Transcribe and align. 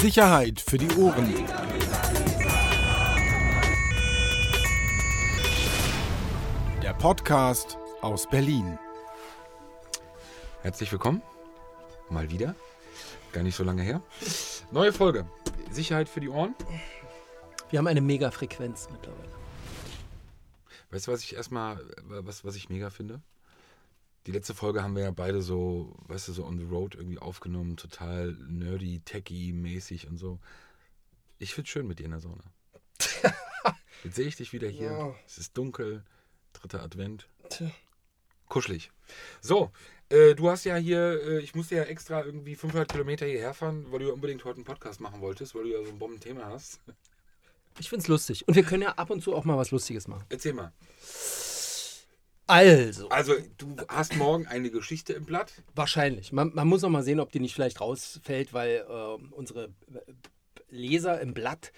Sicherheit 0.00 0.60
für 0.60 0.78
die 0.78 0.88
Ohren. 0.96 1.34
Der 6.80 6.94
Podcast 6.94 7.76
aus 8.00 8.30
Berlin. 8.30 8.78
Herzlich 10.62 10.92
willkommen. 10.92 11.20
Mal 12.10 12.30
wieder. 12.30 12.54
Gar 13.32 13.42
nicht 13.42 13.56
so 13.56 13.64
lange 13.64 13.82
her. 13.82 14.00
Neue 14.70 14.92
Folge. 14.92 15.26
Sicherheit 15.72 16.08
für 16.08 16.20
die 16.20 16.28
Ohren. 16.28 16.54
Wir 17.70 17.80
haben 17.80 17.88
eine 17.88 18.00
Mega-Frequenz 18.00 18.88
mittlerweile. 18.92 19.32
Weißt 20.92 21.08
du, 21.08 21.12
was 21.12 21.24
ich 21.24 21.34
erstmal, 21.34 21.84
was, 22.04 22.44
was 22.44 22.54
ich 22.54 22.68
mega 22.68 22.90
finde? 22.90 23.20
Die 24.28 24.32
letzte 24.32 24.52
Folge 24.52 24.82
haben 24.82 24.94
wir 24.94 25.04
ja 25.04 25.10
beide 25.10 25.40
so, 25.40 25.96
weißt 26.08 26.28
du, 26.28 26.32
so 26.34 26.44
on 26.44 26.58
the 26.58 26.64
road 26.64 26.94
irgendwie 26.94 27.18
aufgenommen, 27.18 27.78
total 27.78 28.36
nerdy, 28.46 29.00
techy 29.00 29.54
mäßig 29.54 30.06
und 30.06 30.18
so. 30.18 30.38
Ich 31.38 31.54
find's 31.54 31.70
schön 31.70 31.88
mit 31.88 31.98
dir 31.98 32.04
in 32.04 32.10
der 32.10 32.20
Sonne. 32.20 32.42
Jetzt 34.04 34.16
sehe 34.16 34.26
ich 34.26 34.36
dich 34.36 34.52
wieder 34.52 34.68
hier. 34.68 34.90
Ja. 34.90 35.14
Es 35.26 35.38
ist 35.38 35.56
dunkel, 35.56 36.04
dritter 36.52 36.82
Advent. 36.82 37.26
Tja. 37.48 37.70
Kuschelig. 38.50 38.90
So, 39.40 39.70
äh, 40.10 40.34
du 40.34 40.50
hast 40.50 40.64
ja 40.64 40.76
hier, 40.76 41.22
äh, 41.22 41.38
ich 41.38 41.54
musste 41.54 41.76
ja 41.76 41.84
extra 41.84 42.22
irgendwie 42.22 42.54
500 42.54 42.86
Kilometer 42.86 43.24
hierher 43.24 43.54
fahren, 43.54 43.86
weil 43.90 44.00
du 44.00 44.08
ja 44.08 44.12
unbedingt 44.12 44.44
heute 44.44 44.56
einen 44.56 44.66
Podcast 44.66 45.00
machen 45.00 45.22
wolltest, 45.22 45.54
weil 45.54 45.62
du 45.62 45.70
ja 45.70 45.82
so 45.82 45.88
ein 45.90 45.98
Bombenthema 45.98 46.44
hast. 46.44 46.80
Ich 47.78 47.88
find's 47.88 48.08
lustig. 48.08 48.46
Und 48.46 48.56
wir 48.56 48.62
können 48.62 48.82
ja 48.82 48.92
ab 48.92 49.08
und 49.08 49.22
zu 49.22 49.34
auch 49.34 49.46
mal 49.46 49.56
was 49.56 49.70
Lustiges 49.70 50.06
machen. 50.06 50.26
Erzähl 50.28 50.52
mal. 50.52 50.74
Also, 52.48 53.08
Also, 53.10 53.34
du 53.58 53.76
hast 53.88 54.16
morgen 54.16 54.46
eine 54.46 54.70
Geschichte 54.70 55.12
im 55.12 55.26
Blatt. 55.26 55.52
wahrscheinlich. 55.74 56.32
Man, 56.32 56.52
man 56.54 56.66
muss 56.66 56.82
noch 56.82 56.88
mal 56.88 57.02
sehen, 57.02 57.20
ob 57.20 57.30
die 57.30 57.40
nicht 57.40 57.54
vielleicht 57.54 57.80
rausfällt, 57.80 58.54
weil 58.54 58.86
äh, 58.88 59.34
unsere 59.34 59.64
äh, 59.64 60.00
Leser 60.70 61.20
im 61.20 61.34
Blatt 61.34 61.72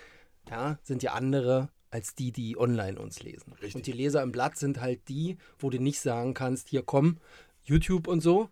ja, 0.48 0.78
sind 0.84 1.02
ja 1.02 1.12
andere 1.12 1.70
als 1.90 2.14
die, 2.14 2.30
die 2.30 2.56
online 2.56 3.00
uns 3.00 3.20
lesen. 3.22 3.52
Richtig. 3.54 3.74
Und 3.74 3.86
die 3.86 3.92
Leser 3.92 4.22
im 4.22 4.30
Blatt 4.30 4.56
sind 4.56 4.80
halt 4.80 5.08
die, 5.08 5.38
wo 5.58 5.70
du 5.70 5.78
nicht 5.80 6.00
sagen 6.00 6.34
kannst, 6.34 6.68
hier 6.68 6.82
komm, 6.84 7.18
YouTube 7.64 8.06
und 8.06 8.20
so. 8.20 8.48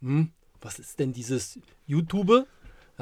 Hm, 0.00 0.32
was 0.60 0.80
ist 0.80 0.98
denn 0.98 1.12
dieses 1.12 1.60
YouTube? 1.86 2.46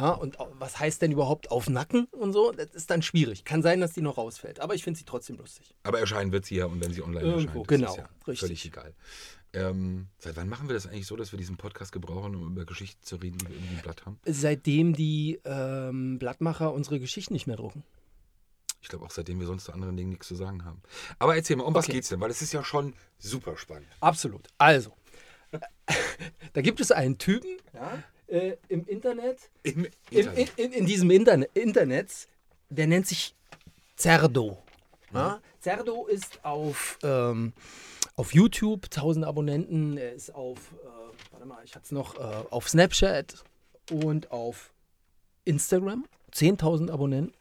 Ja, 0.00 0.10
und 0.12 0.38
was 0.52 0.78
heißt 0.78 1.02
denn 1.02 1.10
überhaupt 1.12 1.50
auf 1.50 1.68
Nacken 1.68 2.04
und 2.12 2.32
so? 2.32 2.52
Das 2.52 2.70
ist 2.70 2.88
dann 2.90 3.02
schwierig. 3.02 3.44
Kann 3.44 3.62
sein, 3.62 3.80
dass 3.80 3.92
die 3.92 4.00
noch 4.00 4.16
rausfällt. 4.16 4.60
Aber 4.60 4.74
ich 4.74 4.84
finde 4.84 4.98
sie 4.98 5.04
trotzdem 5.04 5.36
lustig. 5.38 5.74
Aber 5.82 5.98
erscheinen 5.98 6.30
wird 6.30 6.46
sie 6.46 6.56
ja 6.56 6.66
und 6.66 6.80
wenn 6.80 6.92
sie 6.92 7.02
online 7.02 7.24
Irgendwo, 7.24 7.62
erscheint, 7.62 7.68
genau, 7.68 7.90
ist 7.92 7.96
ja 7.98 8.08
richtig. 8.26 8.38
völlig 8.40 8.64
egal. 8.66 8.94
Ähm, 9.54 10.06
seit 10.18 10.36
wann 10.36 10.48
machen 10.48 10.68
wir 10.68 10.74
das 10.74 10.86
eigentlich 10.86 11.06
so, 11.06 11.16
dass 11.16 11.32
wir 11.32 11.38
diesen 11.38 11.56
Podcast 11.56 11.90
gebrauchen, 11.90 12.34
um 12.36 12.52
über 12.52 12.64
Geschichten 12.64 13.02
zu 13.02 13.16
reden, 13.16 13.38
die 13.38 13.48
wir 13.48 13.54
irgendwie 13.56 13.74
im 13.76 13.82
Blatt 13.82 14.06
haben? 14.06 14.20
Seitdem 14.26 14.92
die 14.94 15.40
ähm, 15.44 16.18
Blattmacher 16.18 16.72
unsere 16.72 17.00
Geschichten 17.00 17.32
nicht 17.32 17.46
mehr 17.46 17.56
drucken. 17.56 17.82
Ich 18.80 18.88
glaube 18.88 19.04
auch 19.04 19.10
seitdem 19.10 19.40
wir 19.40 19.46
sonst 19.46 19.64
zu 19.64 19.72
anderen 19.72 19.96
Dingen 19.96 20.10
nichts 20.10 20.28
zu 20.28 20.36
sagen 20.36 20.64
haben. 20.64 20.80
Aber 21.18 21.34
erzähl 21.34 21.56
mal, 21.56 21.64
um 21.64 21.74
was 21.74 21.86
Okay. 21.86 21.94
geht's 21.94 22.08
denn? 22.10 22.20
Weil 22.20 22.30
es 22.30 22.42
ist 22.42 22.52
ja 22.52 22.62
schon 22.62 22.94
super 23.18 23.56
spannend. 23.56 23.88
Absolut. 24.00 24.46
Also, 24.58 24.92
da 26.52 26.60
gibt 26.60 26.78
es 26.80 26.92
einen 26.92 27.18
Typen 27.18 27.56
äh, 28.28 28.56
im 28.68 28.86
Internet, 28.86 29.50
Im 29.62 29.84
im, 29.84 29.90
in, 30.10 30.18
Internet. 30.18 30.58
in, 30.58 30.72
in 30.72 30.86
diesem 30.86 31.10
Interne 31.10 31.48
Internet, 31.54 32.28
der 32.70 32.86
nennt 32.86 33.06
sich 33.06 33.34
Zerdo. 33.96 34.58
Ja? 35.12 35.40
Zerdo 35.60 36.06
ist 36.06 36.44
auf, 36.44 36.98
ähm, 37.02 37.52
auf 38.16 38.32
YouTube 38.34 38.84
1000 38.84 39.24
Abonnenten, 39.24 39.96
er 39.96 40.12
ist 40.12 40.34
auf, 40.34 40.58
äh, 40.84 41.32
warte 41.32 41.46
mal, 41.46 41.62
ich 41.64 41.74
hatte 41.74 41.84
es 41.86 41.92
noch, 41.92 42.16
äh, 42.16 42.44
auf 42.50 42.68
Snapchat 42.68 43.42
und 43.90 44.30
auf 44.30 44.72
Instagram 45.44 46.04
10.000 46.32 46.90
Abonnenten. 46.90 47.32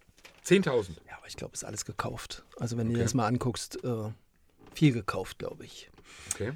10.000. 0.46 0.92
Ja, 1.08 1.18
aber 1.18 1.28
ich 1.28 1.36
glaube, 1.36 1.54
ist 1.54 1.66
alles 1.66 1.84
gekauft. 1.86 2.44
Also 2.58 2.78
wenn 2.78 2.88
du 2.88 2.92
Okay. 2.92 3.00
dir 3.00 3.04
das 3.04 3.14
mal 3.14 3.28
anguckst, 3.28 3.84
äh, 3.84 4.10
viel 4.74 4.94
gekauft, 4.94 5.40
glaube 5.40 5.66
ich. 5.66 5.90
Okay. 6.34 6.54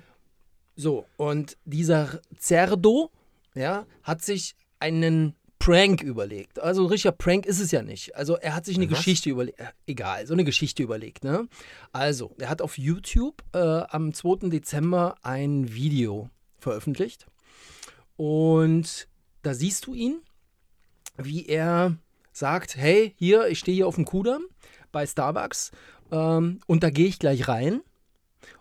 So, 0.78 1.06
und 1.18 1.58
dieser 1.66 2.22
Zerdo, 2.38 3.12
ja, 3.56 3.86
hat 4.04 4.22
sich 4.22 4.56
einen 4.80 5.36
Prank 5.62 6.02
überlegt. 6.02 6.60
Also 6.60 6.84
ein 6.84 6.88
richtiger 6.88 7.12
Prank 7.12 7.46
ist 7.46 7.60
es 7.60 7.72
ja 7.72 7.84
nicht. 7.84 8.16
Also 8.16 8.36
er 8.36 8.56
hat 8.56 8.66
sich 8.66 8.78
eine 8.78 8.90
Was? 8.90 8.98
Geschichte 8.98 9.30
überlegt. 9.30 9.60
Äh, 9.60 9.68
egal, 9.86 10.26
so 10.26 10.34
eine 10.34 10.44
Geschichte 10.44 10.82
überlegt, 10.82 11.24
ne? 11.24 11.48
Also, 11.92 12.34
er 12.40 12.50
hat 12.50 12.62
auf 12.62 12.78
YouTube 12.78 13.44
äh, 13.54 13.60
am 13.60 14.14
2. 14.14 14.50
Dezember 14.50 15.16
ein 15.22 15.74
Video 15.74 16.30
veröffentlicht. 16.58 17.28
Und 18.18 19.08
da 19.44 19.54
siehst 19.54 19.86
du 19.86 19.94
ihn, 19.94 20.22
wie 21.18 21.46
er 21.46 21.98
sagt, 22.32 22.76
hey, 22.76 23.14
hier, 23.18 23.48
ich 23.48 23.60
stehe 23.60 23.76
hier 23.76 23.88
auf 23.88 23.96
dem 23.96 24.06
Kudamm 24.06 24.44
bei 24.92 25.06
Starbucks 25.06 25.72
ähm, 26.12 26.60
und 26.66 26.84
da 26.84 26.90
gehe 26.90 27.08
ich 27.08 27.20
gleich 27.20 27.48
rein. 27.48 27.82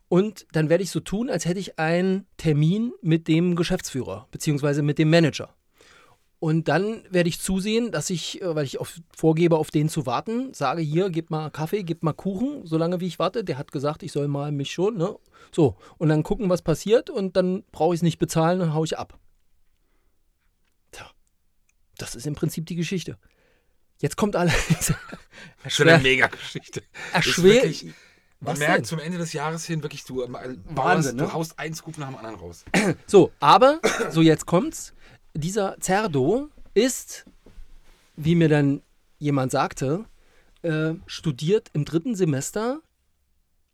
Und 0.09 0.47
dann 0.53 0.69
werde 0.69 0.83
ich 0.83 0.91
so 0.91 1.01
tun, 1.01 1.31
als 1.31 1.45
hätte 1.47 1.61
ich 1.61 1.79
einen 1.79 2.27
Termin 2.37 2.93
mit 3.01 3.29
dem 3.29 3.55
Geschäftsführer, 3.55 4.27
beziehungsweise 4.31 4.83
mit 4.83 4.99
dem 4.99 5.11
Manager. 5.11 5.55
Und 6.41 6.69
dann 6.69 7.05
werde 7.11 7.29
ich 7.29 7.39
zusehen, 7.39 7.93
dass 7.93 8.09
ich, 8.09 8.41
äh, 8.41 8.55
weil 8.55 8.65
ich 8.65 8.81
auf, 8.81 8.99
vorgebe, 9.15 9.59
auf 9.59 9.71
den 9.71 9.91
zu 9.91 10.07
warten, 10.07 10.55
sage 10.55 10.81
hier, 10.81 11.11
gib 11.11 11.31
mal 11.31 11.51
Kaffee, 11.51 11.83
gib 11.83 12.03
mal 12.03 12.15
Kuchen, 12.15 12.67
solange 12.67 12.99
wie 13.01 13.07
ich 13.07 13.19
warte. 13.19 13.45
Der 13.45 13.59
hat 13.59 13.73
gesagt, 13.73 14.03
ich 14.03 14.11
soll 14.11 14.27
mal 14.27 14.51
mich 14.51 14.73
schon, 14.73 14.97
ne? 14.97 15.17
So, 15.53 15.77
und 15.99 16.09
dann 16.09 16.23
gucken, 16.23 16.49
was 16.49 16.63
passiert 16.63 17.11
und 17.11 17.37
dann 17.37 17.63
brauche 17.73 17.95
ich 17.95 17.99
es 17.99 18.03
nicht 18.03 18.19
bezahlen, 18.19 18.59
dann 18.59 18.73
haue 18.73 18.87
ich 18.87 18.99
ab. 18.99 19.19
Tja, 20.93 21.11
das 21.99 22.15
ist 22.15 22.27
im 22.27 22.35
Prinzip 22.35 22.65
die 22.65 22.77
Geschichte. 22.77 23.19
Jetzt 24.01 24.17
kommt 24.17 24.35
allerdings 24.35 24.95
Schon 25.69 25.91
eine 25.91 26.03
Mega-Geschichte. 26.03 26.83
Erschwer. 27.13 27.71
Man 28.41 28.53
Was 28.53 28.59
merkt 28.59 28.79
denn? 28.79 28.85
zum 28.85 28.99
Ende 29.01 29.19
des 29.19 29.35
Jahres 29.35 29.67
hin 29.67 29.83
wirklich, 29.83 30.05
du, 30.05 30.23
äh, 30.23 30.57
Wahnsinn, 30.71 31.19
du 31.19 31.25
ne? 31.25 31.33
haust 31.33 31.59
einen 31.59 31.75
Scoop 31.75 31.99
nach 31.99 32.09
dem 32.09 32.17
anderen 32.17 32.37
raus. 32.37 32.65
So, 33.07 33.33
aber, 33.39 33.81
so 34.11 34.23
jetzt 34.23 34.47
kommt's. 34.47 34.95
Dieser 35.35 35.79
Zerdo 35.79 36.49
ist, 36.73 37.27
wie 38.17 38.35
mir 38.35 38.49
dann 38.49 38.83
jemand 39.19 39.53
sagte, 39.53 40.07
äh, 40.63 40.95
studiert 41.07 41.69
im 41.75 41.85
dritten 41.85 42.15
Semester 42.15 42.81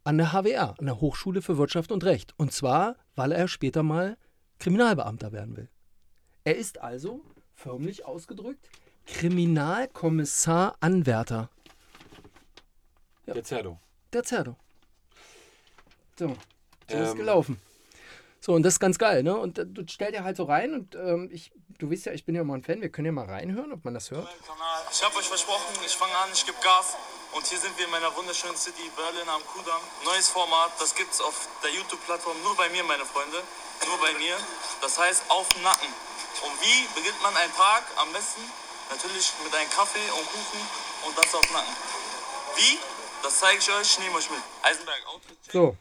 an 0.03 0.19
der 0.19 0.33
HWR, 0.33 0.75
an 0.79 0.87
der 0.87 1.01
Hochschule 1.01 1.43
für 1.43 1.59
Wirtschaft 1.59 1.93
und 1.93 2.05
Recht. 2.05 2.35
Und 2.37 2.53
zwar, 2.53 2.97
weil 3.15 3.31
er 3.31 3.47
später 3.47 3.85
mal 3.85 4.17
Kriminalbeamter 4.59 5.31
werden 5.31 5.57
will. 5.57 5.69
Er 6.43 6.57
ist 6.57 6.81
also, 6.81 7.23
förmlich 7.55 8.05
ausgedrückt, 8.05 8.69
Kriminalkommissar 9.07 10.77
Anwärter. 10.81 11.51
Der 13.27 13.43
Zerdo. 13.45 13.79
Der 14.17 14.25
Zerdo. 14.25 14.57
So, 16.19 16.29
so 16.89 16.97
ist 16.97 17.11
Ähm. 17.11 17.17
gelaufen. 17.21 17.61
So, 18.41 18.55
und 18.55 18.63
das 18.63 18.75
ist 18.75 18.81
ganz 18.81 18.97
geil, 18.97 19.23
ne? 19.23 19.37
Und 19.37 19.59
äh, 19.59 19.67
du 19.69 19.85
stellst 19.87 20.17
dir 20.17 20.25
halt 20.25 20.39
so 20.39 20.45
rein 20.45 20.73
und 20.73 20.95
ähm, 20.95 21.29
ich, 21.31 21.53
du 21.77 21.91
weißt 21.93 22.07
ja, 22.07 22.13
ich 22.17 22.25
bin 22.25 22.35
ja 22.35 22.43
mal 22.43 22.55
ein 22.55 22.65
Fan, 22.65 22.81
wir 22.81 22.89
können 22.89 23.05
ja 23.05 23.13
mal 23.13 23.27
reinhören, 23.29 23.73
ob 23.77 23.85
man 23.85 23.93
das 23.93 24.11
hört. 24.11 24.27
Ich 24.91 25.05
habe 25.05 25.17
euch 25.21 25.29
versprochen, 25.29 25.69
ich 25.85 25.93
fange 25.93 26.17
an, 26.17 26.31
ich 26.33 26.47
gebe 26.47 26.57
Gas. 26.65 26.97
Und 27.33 27.45
hier 27.45 27.59
sind 27.59 27.77
wir 27.77 27.85
in 27.85 27.91
meiner 27.91 28.09
wunderschönen 28.17 28.57
City 28.57 28.89
Berlin 28.97 29.29
am 29.29 29.45
Kudamm. 29.53 29.83
Neues 30.07 30.31
Format, 30.31 30.73
das 30.81 30.95
gibt's 30.95 31.21
auf 31.21 31.47
der 31.63 31.75
YouTube-Plattform 31.77 32.41
nur 32.43 32.57
bei 32.57 32.71
mir, 32.71 32.85
meine 32.85 33.05
Freunde. 33.05 33.37
Nur 33.85 33.99
bei 34.01 34.17
mir. 34.17 34.35
Das 34.81 34.99
heißt 34.99 35.25
auf 35.29 35.47
dem 35.51 35.61
Nacken. 35.63 35.93
Und 36.41 36.55
wie 36.65 36.89
beginnt 36.97 37.21
man 37.21 37.37
einen 37.37 37.53
Tag? 37.53 37.85
Am 37.97 38.11
besten 38.15 38.41
natürlich 38.89 39.31
mit 39.45 39.55
einem 39.55 39.69
Kaffee 39.69 40.09
und 40.17 40.25
Kuchen 40.33 40.61
und 41.05 41.19
das 41.19 41.35
auf 41.35 41.45
dem 41.45 41.53
Nacken. 41.53 41.77
Wie? 42.57 42.79
Das 43.27 43.41
zeige 43.41 43.59
ich 43.59 43.69
euch, 43.69 43.91
ich 43.91 43.99
nehme 43.99 44.15
euch 44.19 44.31
mit. 44.31 44.39
Eisenberg, 44.63 45.03
Outfit. 45.13 45.37
So. 45.53 45.77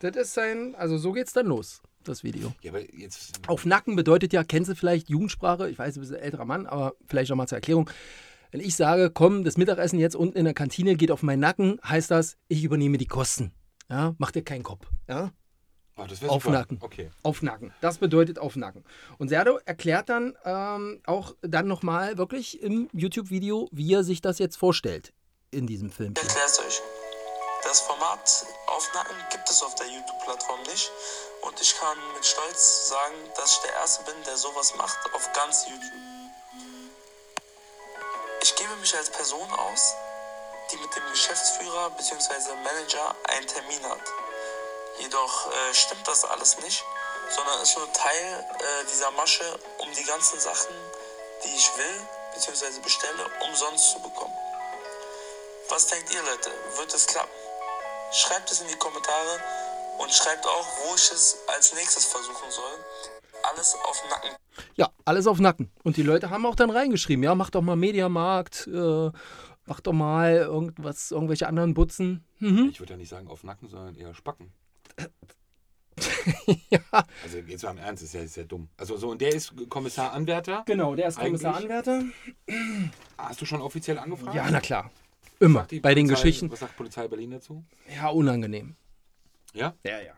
Das 0.00 0.16
ist 0.16 0.32
sein, 0.32 0.74
also 0.74 0.96
so 0.96 1.12
geht's 1.12 1.34
dann 1.34 1.44
los, 1.44 1.82
das 2.02 2.24
Video. 2.24 2.54
Ja, 2.62 2.70
aber 2.70 2.80
jetzt. 2.94 3.46
Auf 3.46 3.66
Nacken 3.66 3.94
bedeutet 3.94 4.32
ja, 4.32 4.42
kennst 4.42 4.70
du 4.70 4.74
vielleicht 4.74 5.10
Jugendsprache, 5.10 5.68
ich 5.68 5.78
weiß, 5.78 5.92
du 5.92 6.00
bist 6.00 6.14
ein 6.14 6.20
älterer 6.20 6.46
Mann, 6.46 6.66
aber 6.66 6.94
vielleicht 7.06 7.28
noch 7.28 7.36
mal 7.36 7.46
zur 7.46 7.56
Erklärung. 7.58 7.90
Wenn 8.52 8.60
ich 8.60 8.74
sage, 8.74 9.10
komm, 9.10 9.44
das 9.44 9.58
Mittagessen 9.58 9.98
jetzt 9.98 10.16
unten 10.16 10.38
in 10.38 10.46
der 10.46 10.54
Kantine 10.54 10.94
geht 10.96 11.10
auf 11.10 11.22
meinen 11.22 11.40
Nacken, 11.40 11.78
heißt 11.84 12.10
das, 12.10 12.38
ich 12.48 12.64
übernehme 12.64 12.96
die 12.96 13.06
Kosten. 13.06 13.52
Ja, 13.90 14.14
mach 14.16 14.30
dir 14.30 14.42
keinen 14.42 14.62
Kopf. 14.62 14.86
Ja, 15.08 15.30
Oh, 15.94 16.04
Auf 16.28 16.44
super. 16.44 16.52
Nacken. 16.52 16.78
Okay. 16.80 17.10
Auf 17.22 17.42
Nacken. 17.42 17.70
Das 17.82 17.98
bedeutet 17.98 18.38
auf 18.38 18.56
Nacken. 18.56 18.82
Und 19.18 19.28
Serdo 19.28 19.58
erklärt 19.66 20.08
dann 20.08 20.34
ähm, 20.42 21.02
auch 21.04 21.36
dann 21.42 21.68
nochmal 21.68 22.16
wirklich 22.16 22.62
im 22.62 22.88
YouTube-Video, 22.94 23.68
wie 23.72 23.92
er 23.92 24.02
sich 24.02 24.22
das 24.22 24.38
jetzt 24.38 24.56
vorstellt 24.56 25.12
in 25.52 25.66
diesem 25.66 25.92
Film. 25.92 26.14
Ich 26.16 26.22
erklär's 26.22 26.58
euch. 26.58 26.82
Das 27.62 27.80
Format 27.80 28.46
auf 28.66 28.92
Nacken 28.94 29.16
gibt 29.30 29.48
es 29.48 29.62
auf 29.62 29.74
der 29.76 29.86
YouTube-Plattform 29.86 30.62
nicht. 30.64 30.90
Und 31.42 31.60
ich 31.60 31.78
kann 31.78 31.96
mit 32.14 32.26
Stolz 32.26 32.88
sagen, 32.88 33.14
dass 33.36 33.52
ich 33.52 33.58
der 33.60 33.74
Erste 33.74 34.02
bin, 34.02 34.14
der 34.24 34.36
sowas 34.36 34.74
macht 34.74 34.98
auf 35.14 35.32
ganz 35.32 35.66
YouTube. 35.68 35.92
Ich 38.42 38.56
gebe 38.56 38.74
mich 38.76 38.96
als 38.96 39.10
Person 39.10 39.48
aus, 39.52 39.94
die 40.72 40.76
mit 40.76 40.96
dem 40.96 41.08
Geschäftsführer 41.10 41.90
bzw. 41.90 42.54
Manager 42.64 43.14
einen 43.28 43.46
Termin 43.46 43.84
hat. 43.88 44.00
Jedoch 44.98 45.52
äh, 45.52 45.74
stimmt 45.74 46.06
das 46.08 46.24
alles 46.24 46.58
nicht, 46.58 46.84
sondern 47.30 47.62
ist 47.62 47.76
nur 47.76 47.92
Teil 47.92 48.46
äh, 48.58 48.84
dieser 48.90 49.12
Masche, 49.12 49.58
um 49.78 49.92
die 49.92 50.04
ganzen 50.04 50.40
Sachen 50.40 50.74
die 51.44 51.56
ich 51.56 51.76
will 51.76 52.00
bzw. 52.34 52.80
bestelle, 52.82 53.26
umsonst 53.40 53.90
zu 53.90 54.00
bekommen. 54.00 54.34
Was 55.72 55.86
denkt 55.86 56.12
ihr, 56.12 56.20
Leute? 56.20 56.50
Wird 56.76 56.92
es 56.94 57.06
klappen? 57.06 57.30
Schreibt 58.12 58.50
es 58.50 58.60
in 58.60 58.68
die 58.68 58.76
Kommentare 58.76 59.40
und 59.98 60.12
schreibt 60.12 60.44
auch, 60.46 60.66
wo 60.84 60.94
ich 60.94 61.10
es 61.10 61.38
als 61.48 61.74
nächstes 61.74 62.04
versuchen 62.04 62.50
soll. 62.50 62.74
Alles 63.42 63.74
auf 63.88 64.04
Nacken. 64.10 64.36
Ja, 64.74 64.90
alles 65.06 65.26
auf 65.26 65.40
Nacken. 65.40 65.72
Und 65.82 65.96
die 65.96 66.02
Leute 66.02 66.28
haben 66.28 66.44
auch 66.44 66.56
dann 66.56 66.68
reingeschrieben, 66.68 67.24
ja, 67.24 67.34
mach 67.34 67.48
doch 67.48 67.62
mal 67.62 67.76
Mediamarkt, 67.76 68.66
äh, 68.66 69.10
mach 69.64 69.80
doch 69.80 69.94
mal 69.94 70.34
irgendwas, 70.34 71.10
irgendwelche 71.10 71.48
anderen 71.48 71.72
Butzen. 71.72 72.22
Mhm. 72.38 72.68
Ich 72.70 72.78
würde 72.78 72.92
ja 72.92 72.98
nicht 72.98 73.08
sagen 73.08 73.28
auf 73.28 73.42
Nacken, 73.42 73.70
sondern 73.70 73.96
eher 73.96 74.14
Spacken. 74.14 74.52
ja, 76.68 76.80
Also 77.22 77.38
jetzt 77.46 77.62
mal 77.62 77.70
im 77.70 77.78
Ernst, 77.78 78.02
ist 78.02 78.12
ja, 78.12 78.20
ist 78.20 78.36
ja 78.36 78.44
dumm. 78.44 78.68
Also 78.76 78.98
so, 78.98 79.08
und 79.08 79.22
der 79.22 79.34
ist 79.34 79.54
Kommissar 79.70 80.12
Anwärter. 80.12 80.64
genau, 80.66 80.94
der 80.94 81.08
ist 81.08 81.18
Kommissar 81.18 81.56
Anwärter. 81.56 82.02
Hast 83.16 83.40
du 83.40 83.46
schon 83.46 83.62
offiziell 83.62 83.98
angefragt? 83.98 84.34
Ja, 84.34 84.50
na 84.50 84.60
klar. 84.60 84.90
Immer. 85.42 85.66
Bei 85.82 85.94
den 85.94 86.06
Polizei- 86.06 86.14
Geschichten. 86.14 86.52
Was 86.52 86.60
sagt 86.60 86.76
Polizei 86.76 87.08
Berlin 87.08 87.32
dazu? 87.32 87.64
Ja, 87.94 88.08
unangenehm. 88.08 88.76
Ja? 89.52 89.74
Ja, 89.84 90.00
ja. 90.00 90.12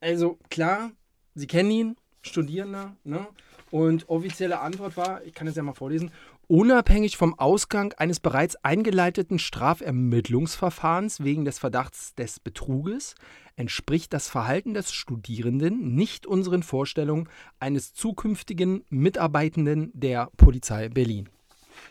Also 0.00 0.38
klar, 0.50 0.90
Sie 1.34 1.46
kennen 1.46 1.70
ihn, 1.70 1.96
Studierender, 2.22 2.94
ne? 3.02 3.26
Und 3.70 4.08
offizielle 4.08 4.60
Antwort 4.60 4.96
war, 4.96 5.24
ich 5.24 5.34
kann 5.34 5.46
es 5.48 5.56
ja 5.56 5.62
mal 5.62 5.72
vorlesen, 5.74 6.10
unabhängig 6.46 7.16
vom 7.16 7.38
Ausgang 7.38 7.92
eines 7.94 8.20
bereits 8.20 8.56
eingeleiteten 8.56 9.38
Strafermittlungsverfahrens 9.38 11.24
wegen 11.24 11.44
des 11.44 11.58
Verdachts 11.58 12.14
des 12.14 12.38
Betruges 12.38 13.14
entspricht 13.56 14.12
das 14.12 14.28
Verhalten 14.28 14.74
des 14.74 14.92
Studierenden 14.92 15.94
nicht 15.94 16.26
unseren 16.26 16.62
Vorstellungen 16.62 17.28
eines 17.58 17.94
zukünftigen 17.94 18.84
Mitarbeitenden 18.90 19.90
der 19.94 20.30
Polizei 20.36 20.88
Berlin. 20.90 21.28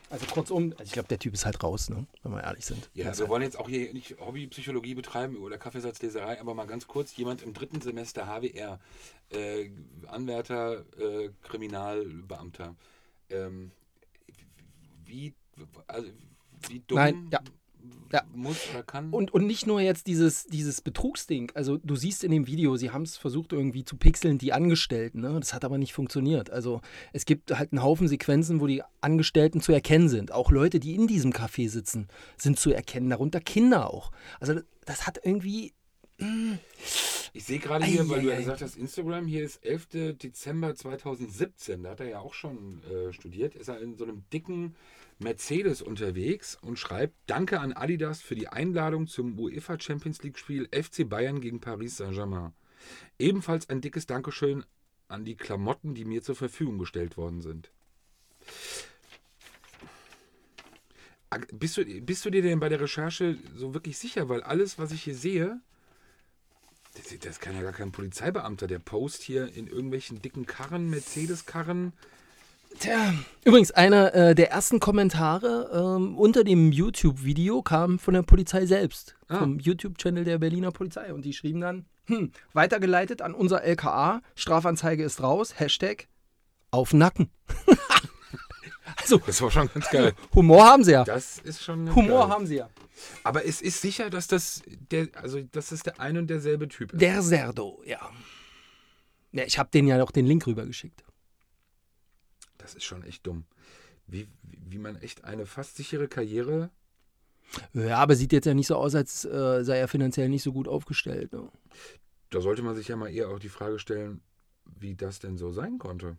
Also 0.10 0.26
kurzum, 0.28 0.72
also 0.72 0.84
ich 0.84 0.92
glaube, 0.92 1.08
der 1.08 1.20
Typ 1.20 1.34
ist 1.34 1.46
halt 1.46 1.62
raus, 1.64 1.90
ne? 1.90 2.06
wenn 2.24 2.32
wir 2.32 2.44
ehrlich 2.44 2.66
sind. 2.66 2.90
Ja, 2.94 3.18
wir 3.18 3.28
wollen 3.30 3.42
jetzt 3.42 3.58
auch 3.60 3.68
hier 3.68 3.92
nicht 3.94 4.20
Hobbypsychologie 4.20 4.96
betreiben 4.96 5.38
oder 5.38 5.58
Kaffeesatzleserei, 5.58 6.40
aber 6.40 6.54
mal 6.54 6.68
ganz 6.68 6.88
kurz, 6.88 7.16
jemand 7.16 7.42
im 7.42 7.54
dritten 7.54 7.82
Semester 7.82 8.28
HWR, 8.28 8.80
äh, 9.32 9.70
Anwärter, 10.08 10.86
äh, 11.00 11.30
Kriminalbeamter, 11.44 12.76
ähm, 13.30 13.72
wie, 15.06 15.34
also, 15.88 16.10
wie 16.70 16.80
dumm 16.86 16.98
Nein, 16.98 17.30
ja. 17.32 17.40
Ja. 18.12 18.24
muss 18.34 18.58
oder 18.72 18.84
kann? 18.84 19.10
Und, 19.12 19.34
und 19.34 19.46
nicht 19.46 19.68
nur 19.68 19.82
jetzt 19.82 20.08
dieses, 20.08 20.46
dieses 20.46 20.82
Betrugsding. 20.82 21.52
Also 21.54 21.78
du 21.78 21.96
siehst 21.96 22.24
in 22.24 22.32
dem 22.32 22.48
Video, 22.48 22.78
sie 22.78 22.92
haben 22.92 23.02
es 23.02 23.18
versucht 23.18 23.52
irgendwie 23.52 23.84
zu 23.84 23.98
pixeln, 23.98 24.38
die 24.38 24.54
Angestellten. 24.54 25.22
Ne? 25.22 25.38
Das 25.40 25.54
hat 25.54 25.66
aber 25.66 25.78
nicht 25.78 25.94
funktioniert. 25.94 26.50
Also 26.50 26.82
es 27.14 27.26
gibt 27.26 27.58
halt 27.58 27.72
einen 27.72 27.84
Haufen 27.84 28.08
Sequenzen, 28.08 28.62
wo 28.62 28.68
die 28.68 28.84
Angestellten 29.02 29.62
zu 29.62 29.72
erkennen 29.72 30.10
sind. 30.10 30.32
Auch 30.32 30.52
Leute, 30.52 30.80
die 30.80 30.96
in 30.96 31.08
diesem 31.08 31.32
Café 31.32 31.70
sitzen, 31.70 32.08
sind 32.38 32.60
zu 32.60 32.72
erkennen. 32.72 33.10
Darunter 33.10 33.42
Kinder 33.42 33.92
auch. 33.92 34.12
Also 34.40 34.60
das 34.86 35.08
hat 35.08 35.20
irgendwie... 35.24 35.74
Ich 37.34 37.44
sehe 37.44 37.60
gerade 37.60 37.84
hier, 37.84 38.08
weil 38.08 38.22
du 38.22 38.30
ja 38.30 38.38
gesagt 38.38 38.62
hast, 38.62 38.78
Instagram, 38.78 39.28
hier 39.28 39.44
ist 39.44 39.66
11. 39.66 40.18
Dezember 40.18 40.74
2017, 40.74 41.84
da 41.84 41.90
hat 41.90 42.00
er 42.00 42.08
ja 42.08 42.20
auch 42.20 42.34
schon 42.34 42.82
äh, 42.90 43.12
studiert, 43.12 43.56
ist 43.56 43.68
er 43.68 43.82
in 43.82 43.98
so 43.98 44.06
einem 44.06 44.24
dicken 44.32 44.76
Mercedes 45.20 45.82
unterwegs 45.82 46.58
und 46.62 46.78
schreibt, 46.78 47.16
danke 47.26 47.60
an 47.60 47.74
Adidas 47.74 48.22
für 48.22 48.36
die 48.36 48.50
Einladung 48.50 49.08
zum 49.08 49.40
UEFA 49.40 49.80
Champions 49.80 50.22
League 50.24 50.38
Spiel 50.38 50.68
FC 50.72 51.08
Bayern 51.08 51.40
gegen 51.40 51.62
Paris 51.62 51.98
Saint-Germain. 51.98 52.54
Ebenfalls 53.18 53.70
ein 53.70 53.82
dickes 53.82 54.06
Dankeschön 54.06 54.66
an 55.08 55.24
die 55.24 55.36
Klamotten, 55.36 55.96
die 55.96 56.06
mir 56.06 56.22
zur 56.22 56.36
Verfügung 56.36 56.78
gestellt 56.78 57.18
worden 57.18 57.42
sind. 57.42 57.72
Bist 61.52 61.78
du, 61.78 61.86
bist 62.02 62.26
du 62.26 62.30
dir 62.30 62.42
denn 62.42 62.60
bei 62.60 62.70
der 62.70 62.82
Recherche 62.82 63.38
so 63.56 63.74
wirklich 63.74 63.98
sicher? 63.98 64.30
Weil 64.30 64.44
alles, 64.44 64.80
was 64.80 64.92
ich 64.92 65.04
hier 65.04 65.16
sehe, 65.16 65.60
das, 66.96 67.20
das 67.20 67.40
kann 67.40 67.56
ja 67.56 67.62
gar 67.62 67.74
kein 67.74 67.92
Polizeibeamter. 67.92 68.68
Der 68.68 68.80
post 68.80 69.22
hier 69.22 69.54
in 69.54 69.68
irgendwelchen 69.68 70.22
dicken 70.22 70.46
Karren, 70.46 70.90
Mercedes-Karren. 70.90 71.94
Tja. 72.80 73.14
Übrigens, 73.44 73.72
einer 73.72 74.14
äh, 74.14 74.36
der 74.36 74.52
ersten 74.52 74.80
Kommentare 74.80 75.96
ähm, 75.98 76.18
unter 76.18 76.44
dem 76.44 76.72
YouTube-Video 76.72 77.62
kam 77.62 78.00
von 78.00 78.14
der 78.14 78.24
Polizei 78.24 78.66
selbst. 78.66 79.16
Ah. 79.28 79.40
Vom 79.40 79.60
YouTube-Channel 79.60 80.24
der 80.24 80.40
Berliner 80.40 80.72
Polizei. 80.72 81.14
Und 81.14 81.24
die 81.24 81.34
schrieben 81.34 81.62
dann, 81.62 81.86
hm, 82.08 82.32
weitergeleitet 82.54 83.22
an 83.22 83.34
unser 83.34 83.64
LKA, 83.64 84.22
Strafanzeige 84.36 85.04
ist 85.04 85.22
raus, 85.22 85.60
Hashtag 85.60 86.08
auf 86.72 86.94
Nacken. 86.94 87.30
also, 88.98 89.18
Das 89.26 89.42
war 89.42 89.52
schon 89.52 89.70
ganz 89.74 89.90
geil. 89.90 90.14
Humor 90.36 90.66
haben 90.66 90.84
sie 90.84 90.92
ja. 90.92 91.04
Das 91.04 91.40
ist 91.40 91.64
schon. 91.64 91.94
Humor 91.96 92.22
geil. 92.22 92.30
haben 92.30 92.46
sie 92.46 92.56
ja. 92.56 92.70
Aber 93.24 93.46
es 93.46 93.62
ist 93.62 93.82
sicher, 93.82 94.10
dass 94.10 94.28
das 94.28 94.62
der, 94.92 95.08
also 95.16 95.42
dass 95.42 95.70
das 95.70 95.84
der 95.84 96.00
ein 96.00 96.18
und 96.18 96.28
derselbe 96.28 96.68
Typ 96.68 96.94
ist. 96.94 97.02
Der 97.02 97.22
Serdo, 97.22 97.82
ja. 97.86 98.00
Ja, 99.32 99.44
ich 99.44 99.60
habe 99.60 99.70
denen 99.74 99.88
ja 99.88 100.02
auch 100.02 100.12
den 100.12 100.26
Link 100.26 100.48
rübergeschickt. 100.48 101.05
Das 102.58 102.74
ist 102.74 102.84
schon 102.84 103.04
echt 103.04 103.26
dumm. 103.26 103.46
Wie, 104.08 104.28
wie 104.44 104.78
man 104.78 104.96
echt 104.98 105.24
eine 105.24 105.46
fast 105.46 105.78
sichere 105.78 106.08
Karriere. 106.08 106.70
Ja, 107.74 107.98
aber 107.98 108.16
sieht 108.16 108.34
jetzt 108.34 108.46
ja 108.46 108.54
nicht 108.54 108.68
so 108.68 108.76
aus, 108.76 108.96
als 108.96 109.26
äh, 109.26 109.64
sei 109.64 109.78
er 109.78 109.88
finanziell 109.88 110.30
nicht 110.30 110.44
so 110.44 110.52
gut 110.52 110.68
aufgestellt. 110.68 111.32
Ne? 111.34 111.50
Da 112.30 112.42
sollte 112.42 112.64
man 112.64 112.76
sich 112.76 112.88
ja 112.88 112.96
mal 112.96 113.10
eher 113.10 113.30
auch 113.30 113.40
die 113.40 113.50
Frage 113.50 113.80
stellen, 113.80 114.22
wie 114.66 114.96
das 114.96 115.20
denn 115.20 115.38
so 115.38 115.52
sein 115.52 115.78
konnte. 115.78 116.18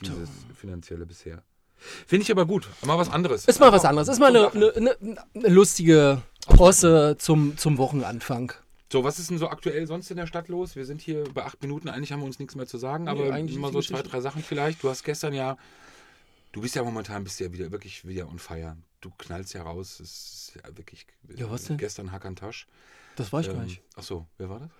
Dieses 0.00 0.30
finanzielle 0.54 1.06
bisher. 1.06 1.42
Finde 2.06 2.22
ich 2.22 2.30
aber 2.30 2.46
gut. 2.46 2.68
Mal 2.84 2.98
was 2.98 3.10
anderes. 3.10 3.46
Ist 3.46 3.60
mal 3.60 3.72
was 3.72 3.84
anderes. 3.84 4.08
Ist 4.08 4.18
mal 4.18 4.34
eine, 4.34 4.52
eine, 4.52 4.72
eine, 4.74 5.24
eine 5.34 5.48
lustige 5.48 6.22
Posse 6.46 7.16
zum, 7.18 7.56
zum 7.56 7.78
Wochenanfang. 7.78 8.52
So, 8.90 9.04
was 9.04 9.18
ist 9.18 9.30
denn 9.30 9.38
so 9.38 9.48
aktuell 9.48 9.86
sonst 9.86 10.10
in 10.10 10.16
der 10.16 10.26
Stadt 10.26 10.48
los? 10.48 10.74
Wir 10.74 10.86
sind 10.86 11.00
hier 11.02 11.24
bei 11.34 11.44
acht 11.44 11.60
Minuten, 11.60 11.88
eigentlich 11.88 12.10
haben 12.12 12.20
wir 12.20 12.26
uns 12.26 12.38
nichts 12.38 12.54
mehr 12.54 12.66
zu 12.66 12.78
sagen, 12.78 13.06
aber 13.08 13.32
eigentlich 13.32 13.58
mal 13.58 13.70
so 13.72 13.82
zwei, 13.82 14.02
drei 14.02 14.20
Sachen 14.20 14.42
vielleicht. 14.42 14.82
Du 14.82 14.88
hast 14.88 15.04
gestern 15.04 15.34
ja, 15.34 15.58
du 16.52 16.62
bist 16.62 16.74
ja 16.74 16.82
momentan, 16.82 17.22
bist 17.22 17.38
ja 17.40 17.52
wieder 17.52 17.70
wirklich 17.70 18.06
wieder 18.06 18.28
on 18.28 18.38
fire. 18.38 18.76
Du 19.00 19.10
knallst 19.18 19.52
ja 19.52 19.62
raus, 19.62 20.00
es 20.00 20.10
ist 20.10 20.52
ja 20.56 20.76
wirklich. 20.76 21.06
Ja, 21.36 21.50
was 21.50 21.64
denn? 21.64 21.76
Gestern 21.76 22.12
Hakan 22.12 22.34
Tasch. 22.34 22.66
Das 23.16 23.32
war 23.32 23.40
ich 23.40 23.48
gar 23.48 23.56
Ähm, 23.56 23.64
nicht. 23.64 23.82
Ach 23.96 24.02
so, 24.02 24.26
wer 24.38 24.48
war 24.48 24.60
das? 24.60 24.70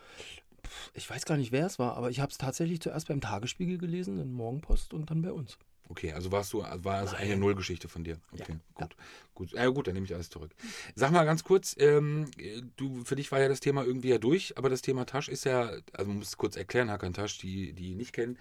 Ich 0.95 1.09
weiß 1.09 1.25
gar 1.25 1.37
nicht, 1.37 1.53
wer 1.53 1.67
es 1.67 1.79
war, 1.79 1.97
aber 1.97 2.11
ich 2.11 2.21
habe 2.21 2.33
es 2.33 2.39
tatsächlich 2.39 2.81
zuerst 2.81 3.09
beim 3.09 3.21
Tagesspiegel 3.21 3.79
gelesen, 3.79 4.17
dann 4.19 4.33
Morgenpost 4.33 4.95
und 4.95 5.11
dann 5.11 5.23
bei 5.23 5.33
uns. 5.33 5.59
Okay, 5.89 6.13
also 6.13 6.31
warst 6.31 6.53
du, 6.53 6.63
war 6.63 7.03
es 7.03 7.15
eine 7.15 7.37
Nullgeschichte 7.37 7.89
von 7.89 8.05
dir. 8.05 8.19
Okay, 8.33 8.53
Ja, 8.53 8.85
gut. 8.85 8.97
Gut. 9.35 9.53
Ja, 9.53 9.67
gut, 9.69 9.87
dann 9.87 9.95
nehme 9.95 10.05
ich 10.05 10.15
alles 10.15 10.31
zurück. 10.31 10.51
Sag 10.95 11.13
mal 11.13 11.25
ganz 11.25 11.45
kurz, 11.45 11.77
ähm, 11.79 12.31
du, 12.77 13.05
für 13.05 13.17
dich 13.17 13.31
war 13.31 13.41
ja 13.41 13.49
das 13.49 13.61
Thema 13.61 13.85
irgendwie 13.85 14.09
ja 14.09 14.19
durch, 14.19 14.59
aber 14.59 14.69
das 14.69 14.83
Thema 14.83 15.07
Tasch 15.07 15.29
ist 15.29 15.45
ja, 15.45 15.71
also 15.93 16.09
man 16.09 16.19
muss 16.19 16.29
es 16.29 16.37
kurz 16.37 16.57
erklären, 16.57 16.91
Hakan 16.91 17.13
Tasch, 17.13 17.39
die, 17.39 17.73
die 17.73 17.95
nicht 17.95 18.13
kennen, 18.13 18.37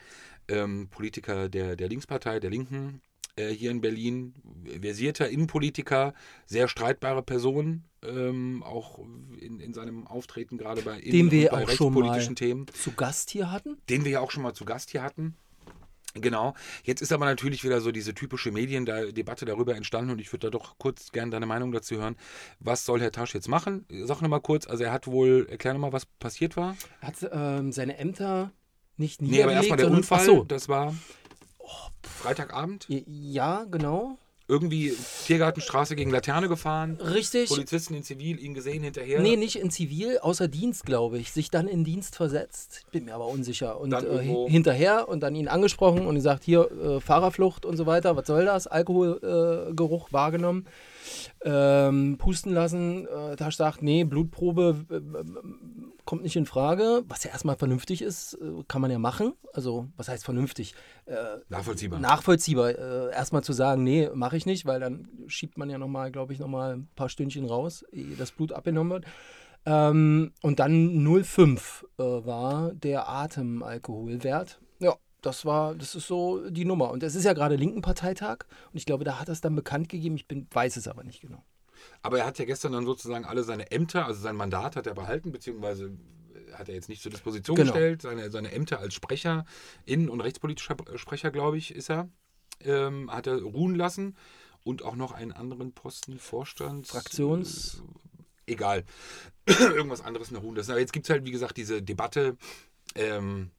ähm, 0.47 0.87
Politiker 0.89 1.49
der, 1.49 1.75
der 1.75 1.87
Linkspartei, 1.87 2.39
der 2.39 2.49
Linken 2.49 3.01
äh, 3.35 3.49
hier 3.49 3.71
in 3.71 3.81
Berlin, 3.81 4.33
versierter 4.81 5.29
Innenpolitiker, 5.29 6.13
sehr 6.47 6.67
streitbare 6.67 7.21
Person, 7.21 7.83
ähm, 8.03 8.63
auch 8.63 8.99
in, 9.39 9.59
in 9.59 9.73
seinem 9.73 10.07
Auftreten 10.07 10.57
gerade 10.57 10.81
bei, 10.81 10.99
Den 10.99 11.31
wir 11.31 11.49
bei 11.51 11.63
auch 11.63 11.69
schon 11.69 11.93
mal 11.93 11.99
rechtspolitischen 12.01 12.35
Themen 12.35 12.65
zu 12.73 12.91
Gast 12.93 13.29
hier 13.29 13.51
hatten. 13.51 13.77
den 13.89 14.03
wir 14.03 14.11
ja 14.11 14.19
auch 14.19 14.31
schon 14.31 14.43
mal 14.43 14.53
zu 14.53 14.65
Gast 14.65 14.89
hier 14.89 15.03
hatten. 15.03 15.35
Genau. 16.21 16.53
Jetzt 16.83 17.01
ist 17.01 17.11
aber 17.11 17.25
natürlich 17.25 17.63
wieder 17.63 17.81
so 17.81 17.91
diese 17.91 18.13
typische 18.13 18.51
Mediendebatte 18.51 19.45
darüber 19.45 19.75
entstanden 19.75 20.11
und 20.11 20.19
ich 20.19 20.31
würde 20.31 20.47
da 20.47 20.51
doch 20.51 20.77
kurz 20.77 21.11
gerne 21.11 21.31
deine 21.31 21.45
Meinung 21.45 21.71
dazu 21.71 21.95
hören. 21.97 22.15
Was 22.59 22.85
soll 22.85 23.01
Herr 23.01 23.11
Tasch 23.11 23.33
jetzt 23.33 23.47
machen? 23.47 23.85
Sag 24.03 24.21
nochmal 24.21 24.41
kurz, 24.41 24.67
also 24.67 24.83
er 24.83 24.91
hat 24.91 25.07
wohl, 25.07 25.47
erklär 25.49 25.73
nochmal, 25.73 25.93
was 25.93 26.05
passiert 26.05 26.57
war. 26.57 26.75
Er 27.01 27.07
hat 27.07 27.29
ähm, 27.31 27.71
seine 27.71 27.97
Ämter 27.97 28.51
nicht 28.97 29.21
Nee, 29.21 29.43
aber 29.43 29.53
niedergelegt, 29.53 29.69
erstmal 29.69 29.77
der 29.77 29.91
Unfall, 29.91 30.25
so. 30.25 30.43
das 30.43 30.69
war 30.69 30.93
Freitagabend. 32.01 32.85
Ja, 32.89 33.65
genau. 33.65 34.17
Irgendwie 34.49 34.95
Tiergartenstraße 35.25 35.95
gegen 35.97 36.09
Laterne 36.09 36.47
gefahren. 36.47 36.97
Richtig. 37.01 37.49
Polizisten 37.49 37.95
in 37.95 38.03
Zivil 38.03 38.39
ihn 38.39 38.53
gesehen 38.53 38.81
hinterher. 38.81 39.19
Nee, 39.19 39.35
nicht 39.35 39.57
in 39.57 39.69
Zivil, 39.71 40.19
außer 40.19 40.47
Dienst, 40.47 40.85
glaube 40.85 41.17
ich. 41.17 41.33
Sich 41.33 41.51
dann 41.51 41.67
in 41.67 41.83
Dienst 41.83 42.15
versetzt. 42.15 42.85
Bin 42.91 43.05
mir 43.05 43.15
aber 43.15 43.27
unsicher. 43.27 43.77
Und 43.77 43.91
äh, 43.91 44.47
hinterher 44.47 45.09
und 45.09 45.19
dann 45.19 45.35
ihn 45.35 45.49
angesprochen 45.49 46.07
und 46.07 46.15
gesagt, 46.15 46.45
hier, 46.45 46.71
äh, 46.71 47.01
Fahrerflucht 47.01 47.65
und 47.65 47.75
so 47.75 47.85
weiter. 47.85 48.15
Was 48.15 48.27
soll 48.27 48.45
das? 48.45 48.67
Alkoholgeruch 48.67 50.09
äh, 50.09 50.13
wahrgenommen. 50.13 50.65
Ähm, 51.43 52.17
pusten 52.17 52.53
lassen. 52.53 53.07
Äh, 53.07 53.35
Tasch 53.35 53.55
sagt, 53.55 53.81
nee, 53.81 54.03
Blutprobe 54.03 54.85
äh, 54.89 54.95
äh, 54.95 55.25
kommt 56.05 56.23
nicht 56.23 56.35
in 56.35 56.45
Frage. 56.45 57.03
Was 57.07 57.23
ja 57.23 57.31
erstmal 57.31 57.55
vernünftig 57.55 58.01
ist, 58.01 58.33
äh, 58.35 58.63
kann 58.67 58.81
man 58.81 58.91
ja 58.91 58.99
machen. 58.99 59.33
Also, 59.53 59.87
was 59.97 60.09
heißt 60.09 60.25
vernünftig? 60.25 60.75
Äh, 61.05 61.15
Nachvollziehbar. 61.49 61.99
nachvollziehbar. 61.99 62.77
Erstmal 63.11 63.43
zu 63.43 63.53
sagen, 63.53 63.83
nee, 63.83 64.09
mache 64.13 64.37
ich 64.37 64.45
nicht, 64.45 64.65
weil 64.65 64.79
dann 64.79 65.07
schiebt 65.27 65.57
man 65.57 65.69
ja 65.69 65.77
nochmal, 65.77 66.11
glaube 66.11 66.33
ich, 66.33 66.39
nochmal 66.39 66.73
ein 66.73 66.87
paar 66.95 67.09
Stündchen 67.09 67.45
raus, 67.45 67.83
ehe 67.91 68.15
das 68.15 68.31
Blut 68.31 68.51
abgenommen 68.51 68.91
wird. 68.91 69.05
Ähm, 69.65 70.31
und 70.41 70.59
dann 70.59 71.05
0,5 71.05 71.83
äh, 71.97 72.25
war 72.25 72.71
der 72.73 73.09
Atemalkoholwert. 73.09 74.59
Das 75.21 75.45
war, 75.45 75.73
das 75.75 75.95
ist 75.95 76.07
so 76.07 76.49
die 76.49 76.65
Nummer. 76.65 76.91
Und 76.91 77.01
es 77.03 77.15
ist 77.15 77.23
ja 77.23 77.33
gerade 77.33 77.55
linken 77.55 77.81
Parteitag 77.81 78.45
und 78.71 78.77
ich 78.77 78.85
glaube, 78.85 79.03
da 79.03 79.19
hat 79.19 79.29
er 79.29 79.33
es 79.33 79.41
dann 79.41 79.55
bekannt 79.55 79.89
gegeben. 79.89 80.15
Ich 80.15 80.27
bin, 80.27 80.47
weiß 80.51 80.77
es 80.77 80.87
aber 80.87 81.03
nicht 81.03 81.21
genau. 81.21 81.43
Aber 82.01 82.19
er 82.19 82.25
hat 82.25 82.39
ja 82.39 82.45
gestern 82.45 82.71
dann 82.73 82.85
sozusagen 82.85 83.25
alle 83.25 83.43
seine 83.43 83.71
Ämter, 83.71 84.05
also 84.05 84.19
sein 84.21 84.35
Mandat 84.35 84.75
hat 84.75 84.87
er 84.87 84.93
behalten, 84.93 85.31
beziehungsweise 85.31 85.91
hat 86.53 86.69
er 86.69 86.75
jetzt 86.75 86.89
nicht 86.89 87.01
zur 87.01 87.11
Disposition 87.11 87.55
Genau. 87.55 87.71
gestellt. 87.71 88.01
Seine, 88.01 88.31
seine 88.31 88.51
Ämter 88.51 88.79
als 88.79 88.93
Sprecher, 88.93 89.45
innen- 89.85 90.09
und 90.09 90.21
rechtspolitischer 90.21 90.75
Sprecher, 90.95 91.31
glaube 91.31 91.57
ich, 91.57 91.73
ist 91.75 91.89
er, 91.89 92.09
ähm, 92.63 93.11
hat 93.11 93.27
er 93.27 93.41
ruhen 93.41 93.75
lassen. 93.75 94.15
Und 94.63 94.83
auch 94.83 94.95
noch 94.95 95.13
einen 95.13 95.31
anderen 95.31 95.71
Posten, 95.73 96.19
Vorstand. 96.19 96.87
Fraktions- 96.87 97.81
egal. 98.47 98.83
Irgendwas 99.47 100.01
anderes 100.01 100.31
noch 100.31 100.41
ruhen 100.43 100.55
lassen. 100.55 100.71
Aber 100.71 100.79
jetzt 100.79 100.93
gibt 100.93 101.05
es 101.05 101.09
halt, 101.09 101.25
wie 101.25 101.31
gesagt, 101.31 101.57
diese 101.57 101.81
Debatte, 101.81 102.37
ähm, 102.95 103.51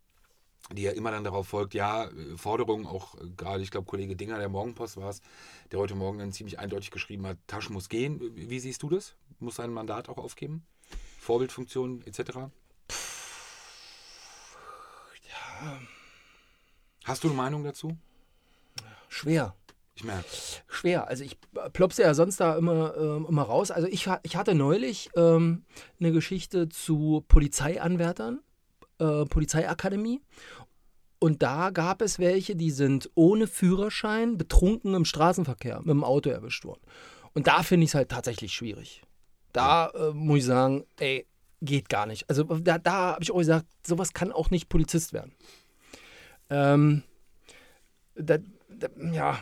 die 0.72 0.82
ja 0.82 0.92
immer 0.92 1.10
dann 1.10 1.24
darauf 1.24 1.48
folgt, 1.48 1.74
ja, 1.74 2.04
äh, 2.04 2.36
Forderungen, 2.36 2.86
auch 2.86 3.14
äh, 3.14 3.30
gerade, 3.36 3.62
ich 3.62 3.70
glaube, 3.70 3.86
Kollege 3.86 4.16
Dinger, 4.16 4.38
der 4.38 4.48
Morgenpost 4.48 4.96
war 4.96 5.10
es, 5.10 5.22
der 5.72 5.78
heute 5.78 5.94
Morgen 5.94 6.18
dann 6.18 6.32
ziemlich 6.32 6.58
eindeutig 6.58 6.90
geschrieben 6.90 7.26
hat, 7.26 7.38
Tasch 7.46 7.70
muss 7.70 7.88
gehen. 7.88 8.20
Wie 8.34 8.50
wie 8.50 8.60
siehst 8.60 8.82
du 8.82 8.90
das? 8.90 9.16
Muss 9.38 9.56
sein 9.56 9.72
Mandat 9.72 10.08
auch 10.08 10.18
aufgeben? 10.18 10.66
Vorbildfunktion 11.20 12.02
etc.? 12.06 12.50
Hast 17.04 17.24
du 17.24 17.28
eine 17.28 17.36
Meinung 17.36 17.64
dazu? 17.64 17.96
Schwer. 19.08 19.54
Ich 19.94 20.04
merke. 20.04 20.28
Schwer. 20.68 21.08
Also 21.08 21.24
ich 21.24 21.36
plopse 21.72 22.02
ja 22.02 22.14
sonst 22.14 22.38
da 22.38 22.56
immer, 22.56 22.96
ähm, 22.96 23.26
immer 23.28 23.42
raus. 23.42 23.70
Also 23.72 23.88
ich, 23.88 24.08
ich 24.22 24.36
hatte 24.36 24.54
neulich 24.54 25.10
ähm, 25.16 25.64
eine 25.98 26.12
Geschichte 26.12 26.68
zu 26.68 27.24
Polizeianwärtern, 27.26 28.40
äh, 28.98 29.24
Polizeiakademie. 29.24 30.20
Und 31.20 31.42
da 31.42 31.70
gab 31.70 32.00
es 32.00 32.18
welche, 32.18 32.54
die 32.54 32.70
sind 32.70 33.10
ohne 33.14 33.46
Führerschein 33.46 34.36
betrunken 34.36 34.94
im 34.94 35.04
Straßenverkehr 35.04 35.78
mit 35.80 35.88
dem 35.88 36.04
Auto 36.04 36.30
erwischt 36.30 36.64
worden. 36.64 36.80
Und 37.34 37.46
da 37.46 37.62
finde 37.62 37.84
ich 37.84 37.90
es 37.90 37.94
halt 37.94 38.08
tatsächlich 38.10 38.52
schwierig. 38.52 39.02
Da 39.52 39.88
äh, 39.88 40.12
muss 40.12 40.38
ich 40.38 40.44
sagen, 40.44 40.84
ey, 40.98 41.26
geht 41.60 41.88
gar 41.88 42.06
nicht. 42.06 42.28
Also 42.28 42.44
da, 42.44 42.78
da 42.78 42.92
habe 43.14 43.22
ich 43.22 43.32
auch 43.32 43.38
gesagt, 43.38 43.66
sowas 43.84 44.12
kann 44.12 44.32
auch 44.32 44.50
nicht 44.50 44.68
Polizist 44.68 45.12
werden. 45.12 45.32
Ähm, 46.50 47.02
da, 48.14 48.38
da, 48.68 48.88
ja, 49.12 49.40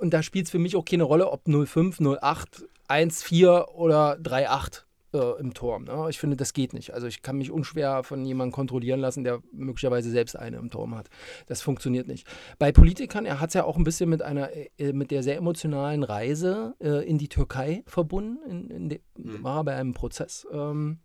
und 0.00 0.12
da 0.12 0.22
spielt 0.22 0.46
es 0.46 0.50
für 0.50 0.58
mich 0.58 0.76
auch 0.76 0.84
keine 0.84 1.04
Rolle, 1.04 1.30
ob 1.30 1.46
05, 1.46 2.00
08, 2.00 2.66
14 2.88 3.44
oder 3.74 4.18
38 4.22 4.84
äh, 5.12 5.40
im 5.40 5.54
Turm. 5.54 5.84
Ne? 5.84 6.06
Ich 6.10 6.18
finde, 6.18 6.36
das 6.36 6.52
geht 6.52 6.72
nicht. 6.72 6.92
Also 6.92 7.06
ich 7.06 7.22
kann 7.22 7.38
mich 7.38 7.50
unschwer 7.50 8.02
von 8.02 8.24
jemandem 8.24 8.52
kontrollieren 8.52 9.00
lassen, 9.00 9.24
der 9.24 9.42
möglicherweise 9.52 10.10
selbst 10.10 10.36
eine 10.36 10.56
im 10.56 10.70
Turm 10.70 10.94
hat. 10.94 11.08
Das 11.46 11.62
funktioniert 11.62 12.06
nicht. 12.06 12.26
Bei 12.58 12.72
Politikern, 12.72 13.26
er 13.26 13.40
hat 13.40 13.50
es 13.50 13.54
ja 13.54 13.64
auch 13.64 13.76
ein 13.76 13.84
bisschen 13.84 14.08
mit 14.08 14.22
einer, 14.22 14.50
äh, 14.78 14.92
mit 14.92 15.10
der 15.10 15.22
sehr 15.22 15.36
emotionalen 15.36 16.02
Reise 16.02 16.74
äh, 16.80 17.06
in 17.08 17.18
die 17.18 17.28
Türkei 17.28 17.82
verbunden. 17.86 18.38
In, 18.48 18.70
in 18.70 18.88
de, 18.88 19.00
War 19.16 19.58
er 19.58 19.64
bei 19.64 19.74
einem 19.76 19.94
Prozess. 19.94 20.46
Ähm, 20.52 20.98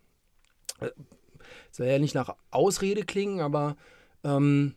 äh, 0.79 0.89
soll 1.71 1.87
ja 1.87 1.99
nicht 1.99 2.15
nach 2.15 2.35
Ausrede 2.51 3.03
klingen, 3.03 3.41
aber 3.41 3.77
ähm, 4.23 4.75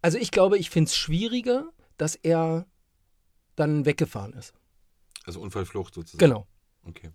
also 0.00 0.18
ich 0.18 0.30
glaube, 0.30 0.58
ich 0.58 0.70
finde 0.70 0.88
es 0.88 0.96
schwieriger, 0.96 1.70
dass 1.96 2.16
er 2.16 2.66
dann 3.54 3.84
weggefahren 3.84 4.32
ist. 4.32 4.54
Also 5.24 5.40
Unfallflucht 5.40 5.94
sozusagen. 5.94 6.18
Genau. 6.18 6.46
Okay. 6.84 7.10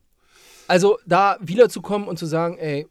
Also 0.67 0.97
da 1.05 1.37
wiederzukommen 1.39 2.07
und 2.07 2.17
zu 2.17 2.25
sagen, 2.25 2.57
ey, 2.57 2.87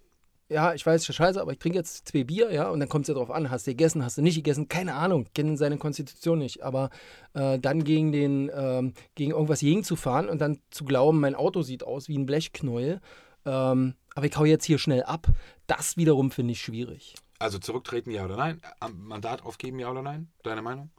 ja, 0.49 0.75
ich 0.75 0.87
weiß, 0.87 1.09
ist 1.09 1.14
scheiße, 1.14 1.40
aber 1.40 1.52
ich 1.52 1.59
trinke 1.59 1.78
jetzt 1.78 2.09
zwei 2.09 2.23
Bier, 2.23 2.52
ja, 2.52 2.68
und 2.71 2.78
dann 2.78 2.88
kommt 2.88 3.04
es 3.04 3.09
ja 3.09 3.14
drauf 3.14 3.30
an, 3.30 3.50
hast 3.50 3.66
du 3.66 3.73
gegessen, 3.73 4.04
hast 4.04 4.16
du 4.16 4.23
nicht 4.23 4.37
gegessen, 4.37 4.68
keine 4.68 4.95
Ahnung, 4.95 5.26
kennen 5.35 5.56
seine 5.56 5.76
Konstitution 5.76 6.38
nicht, 6.38 6.62
aber 6.62 6.90
äh, 7.35 7.59
dann 7.59 7.83
gegen 7.83 8.12
den, 8.12 8.50
ähm, 8.54 8.95
gegen 9.16 9.33
irgendwas 9.33 9.61
gegen 9.61 9.83
zu 9.83 9.97
fahren 9.97 10.28
und 10.28 10.40
dann 10.40 10.61
zu 10.71 10.85
glauben, 10.85 11.18
mein 11.18 11.35
Auto 11.35 11.62
sieht 11.62 11.83
aus 11.83 12.09
wie 12.09 12.16
ein 12.16 12.26
Blechknäuel, 12.26 13.00
ähm, 13.45 13.95
aber 14.14 14.26
ich 14.26 14.37
hau 14.37 14.45
jetzt 14.45 14.64
hier 14.64 14.78
schnell 14.78 15.02
ab, 15.02 15.26
das 15.66 15.97
wiederum 15.97 16.30
finde 16.30 16.52
ich 16.52 16.61
schwierig. 16.61 17.14
Also 17.38 17.59
zurücktreten, 17.59 18.11
ja 18.11 18.25
oder 18.25 18.37
nein? 18.37 18.62
Am 18.78 19.04
Mandat 19.04 19.42
aufgeben, 19.42 19.80
ja 19.80 19.90
oder 19.90 20.02
nein? 20.02 20.28
Deine 20.42 20.62
Meinung? 20.62 20.90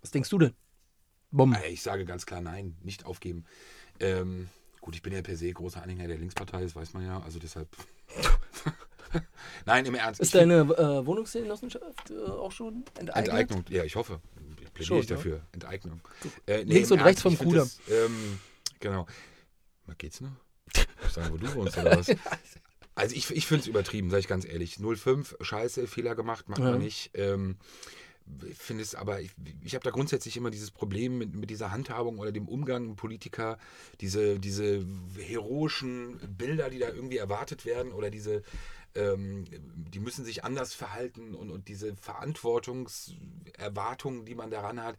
Was 0.00 0.10
denkst 0.10 0.28
du 0.30 0.38
denn? 0.38 0.54
Bumm. 1.30 1.56
Ich 1.68 1.82
sage 1.82 2.04
ganz 2.04 2.26
klar 2.26 2.40
nein, 2.40 2.76
nicht 2.82 3.06
aufgeben. 3.06 3.44
Ähm, 4.00 4.48
gut, 4.80 4.94
ich 4.94 5.02
bin 5.02 5.12
ja 5.12 5.22
per 5.22 5.36
se 5.36 5.52
großer 5.52 5.82
Anhänger 5.82 6.06
der 6.08 6.18
Linkspartei, 6.18 6.62
das 6.62 6.74
weiß 6.76 6.92
man 6.94 7.04
ja, 7.04 7.20
also 7.20 7.38
deshalb. 7.38 7.68
nein, 9.66 9.84
im 9.86 9.94
Ernst. 9.94 10.20
Ist 10.20 10.34
deine 10.34 10.60
äh, 10.60 11.06
Wohnungsgenossenschaft 11.06 12.10
äh, 12.10 12.18
auch 12.30 12.52
schon 12.52 12.84
enteignet? 12.98 13.16
Enteignung, 13.28 13.64
ja, 13.68 13.84
ich 13.84 13.96
hoffe. 13.96 14.20
Ich 14.60 14.72
plädiere 14.72 14.84
Schon, 14.84 14.98
ich 14.98 15.08
ne? 15.10 15.16
dafür. 15.16 15.40
Enteignung. 15.52 16.00
Äh, 16.46 16.62
Links 16.62 16.90
im 16.90 16.98
und 16.98 17.04
rechts 17.04 17.22
vom 17.22 17.36
Kudamm. 17.36 17.68
das, 17.68 17.80
Ähm, 17.88 18.38
genau. 18.78 19.06
Was 19.86 19.98
geht's 19.98 20.20
noch? 20.20 20.30
Ich 20.74 21.12
sagen, 21.12 21.32
wo 21.32 21.36
du 21.36 21.52
wohnst 21.54 21.76
oder 21.78 21.98
was? 21.98 22.14
Also 22.96 23.14
ich, 23.16 23.30
ich 23.30 23.46
finde 23.46 23.62
es 23.62 23.66
übertrieben, 23.66 24.10
sage 24.10 24.20
ich 24.20 24.28
ganz 24.28 24.44
ehrlich. 24.44 24.76
05, 24.78 25.36
scheiße, 25.40 25.86
Fehler 25.86 26.14
gemacht, 26.14 26.48
macht 26.50 26.60
Ja. 26.60 26.72
man 26.72 26.80
nicht. 26.80 27.12
Ähm, 27.14 27.56
finde 28.56 28.82
es 28.82 28.94
aber, 28.94 29.20
ich, 29.20 29.30
ich 29.62 29.74
habe 29.74 29.84
da 29.84 29.90
grundsätzlich 29.90 30.36
immer 30.36 30.50
dieses 30.50 30.70
Problem 30.70 31.18
mit, 31.18 31.34
mit 31.34 31.50
dieser 31.50 31.70
Handhabung 31.70 32.18
oder 32.18 32.32
dem 32.32 32.48
Umgang 32.48 32.88
mit 32.88 32.96
Politiker, 32.96 33.58
diese, 34.00 34.38
diese 34.38 34.84
heroischen 35.18 36.18
Bilder, 36.36 36.70
die 36.70 36.78
da 36.78 36.88
irgendwie 36.88 37.18
erwartet 37.18 37.64
werden 37.64 37.92
oder 37.92 38.10
diese, 38.10 38.42
ähm, 38.94 39.44
die 39.50 40.00
müssen 40.00 40.24
sich 40.24 40.44
anders 40.44 40.74
verhalten 40.74 41.34
und, 41.34 41.50
und 41.50 41.68
diese 41.68 41.94
Verantwortungserwartungen, 41.96 44.24
die 44.24 44.34
man 44.34 44.50
daran 44.50 44.82
hat. 44.82 44.96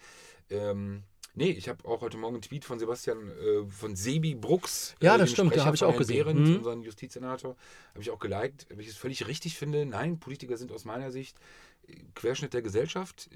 Ähm, 0.49 1.03
nee, 1.35 1.51
ich 1.51 1.69
habe 1.69 1.85
auch 1.85 2.01
heute 2.01 2.17
Morgen 2.17 2.35
einen 2.35 2.41
Tweet 2.41 2.65
von 2.65 2.79
Sebastian, 2.79 3.29
äh, 3.29 3.65
von 3.69 3.95
Sebi 3.95 4.35
Brooks. 4.35 4.95
Ja, 5.01 5.15
äh, 5.15 5.17
das 5.17 5.29
dem 5.29 5.33
stimmt, 5.33 5.49
Sprecher 5.51 5.65
habe 5.65 5.75
ich 5.75 5.83
auch 5.83 5.89
Herrn 5.89 5.99
gesehen. 5.99 6.23
Behrendt, 6.23 6.47
Mhm. 6.47 6.55
unseren 6.57 6.81
Justizsenator, 6.83 7.55
habe 7.93 8.01
ich 8.01 8.11
auch 8.11 8.19
geliked, 8.19 8.67
weil 8.69 8.81
ich 8.81 8.89
es 8.89 8.97
völlig 8.97 9.27
richtig 9.27 9.57
finde. 9.57 9.85
Nein, 9.85 10.19
Politiker 10.19 10.57
sind 10.57 10.71
aus 10.71 10.85
meiner 10.85 11.11
Sicht 11.11 11.37
Querschnitt 12.15 12.53
der 12.53 12.61
Gesellschaft. 12.61 13.29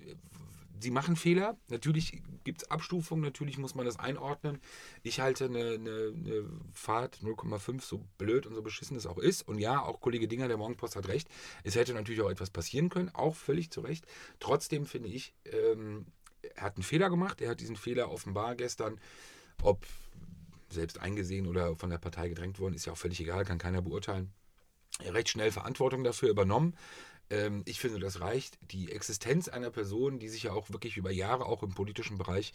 Sie 0.80 0.92
machen 0.92 1.16
Fehler. 1.16 1.58
Natürlich 1.70 2.22
gibt 2.44 2.62
es 2.62 2.72
Abstufungen, 2.72 3.24
natürlich 3.24 3.58
muss 3.58 3.76
man 3.76 3.86
das 3.86 3.98
einordnen. 3.98 4.60
Ich 5.04 5.20
halte 5.20 5.46
eine, 5.46 5.74
eine, 5.74 6.14
eine 6.14 6.50
Fahrt 6.74 7.20
0,5 7.24 7.82
so 7.82 8.06
blöd 8.18 8.46
und 8.46 8.56
so 8.56 8.62
beschissen 8.62 8.98
es 8.98 9.06
auch 9.06 9.18
ist. 9.18 9.48
Und 9.48 9.60
ja, 9.60 9.82
auch 9.82 10.02
Kollege 10.02 10.28
Dinger, 10.28 10.48
der 10.48 10.58
Morgenpost 10.58 10.96
hat 10.96 11.08
recht. 11.08 11.30
Es 11.64 11.76
hätte 11.76 11.94
natürlich 11.94 12.22
auch 12.22 12.30
etwas 12.30 12.50
passieren 12.50 12.90
können, 12.90 13.10
auch 13.10 13.36
völlig 13.36 13.72
zu 13.72 13.82
Recht. 13.82 14.06
Trotzdem 14.40 14.86
finde 14.86 15.10
ich, 15.10 15.34
ähm, 15.46 16.06
er 16.56 16.64
hat 16.64 16.76
einen 16.76 16.84
Fehler 16.84 17.10
gemacht. 17.10 17.42
Er 17.42 17.50
hat 17.50 17.62
diesen 17.62 17.76
Fehler 17.76 18.12
offenbar 18.12 18.56
gestern, 18.56 19.00
ob 19.62 19.86
selbst 20.70 21.00
eingesehen 21.00 21.48
oder 21.48 21.76
von 21.76 21.90
der 21.90 21.98
Partei 21.98 22.30
gedrängt 22.30 22.60
worden, 22.60 22.74
ist 22.74 22.86
ja 22.86 22.94
auch 22.94 22.98
völlig 22.98 23.20
egal, 23.20 23.46
kann 23.46 23.58
keiner 23.58 23.82
beurteilen. 23.82 24.32
Recht 25.02 25.30
schnell 25.30 25.52
Verantwortung 25.52 26.04
dafür 26.04 26.30
übernommen. 26.30 26.76
Ähm, 27.30 27.64
ich 27.66 27.80
finde, 27.80 28.00
das 28.00 28.20
reicht. 28.20 28.58
Die 28.72 28.92
Existenz 28.92 29.48
einer 29.48 29.72
Person, 29.72 30.20
die 30.20 30.30
sich 30.30 30.44
ja 30.44 30.52
auch 30.54 30.70
wirklich 30.70 30.98
über 30.98 31.12
Jahre 31.12 31.46
auch 31.46 31.64
im 31.64 31.74
politischen 31.74 32.18
Bereich 32.18 32.54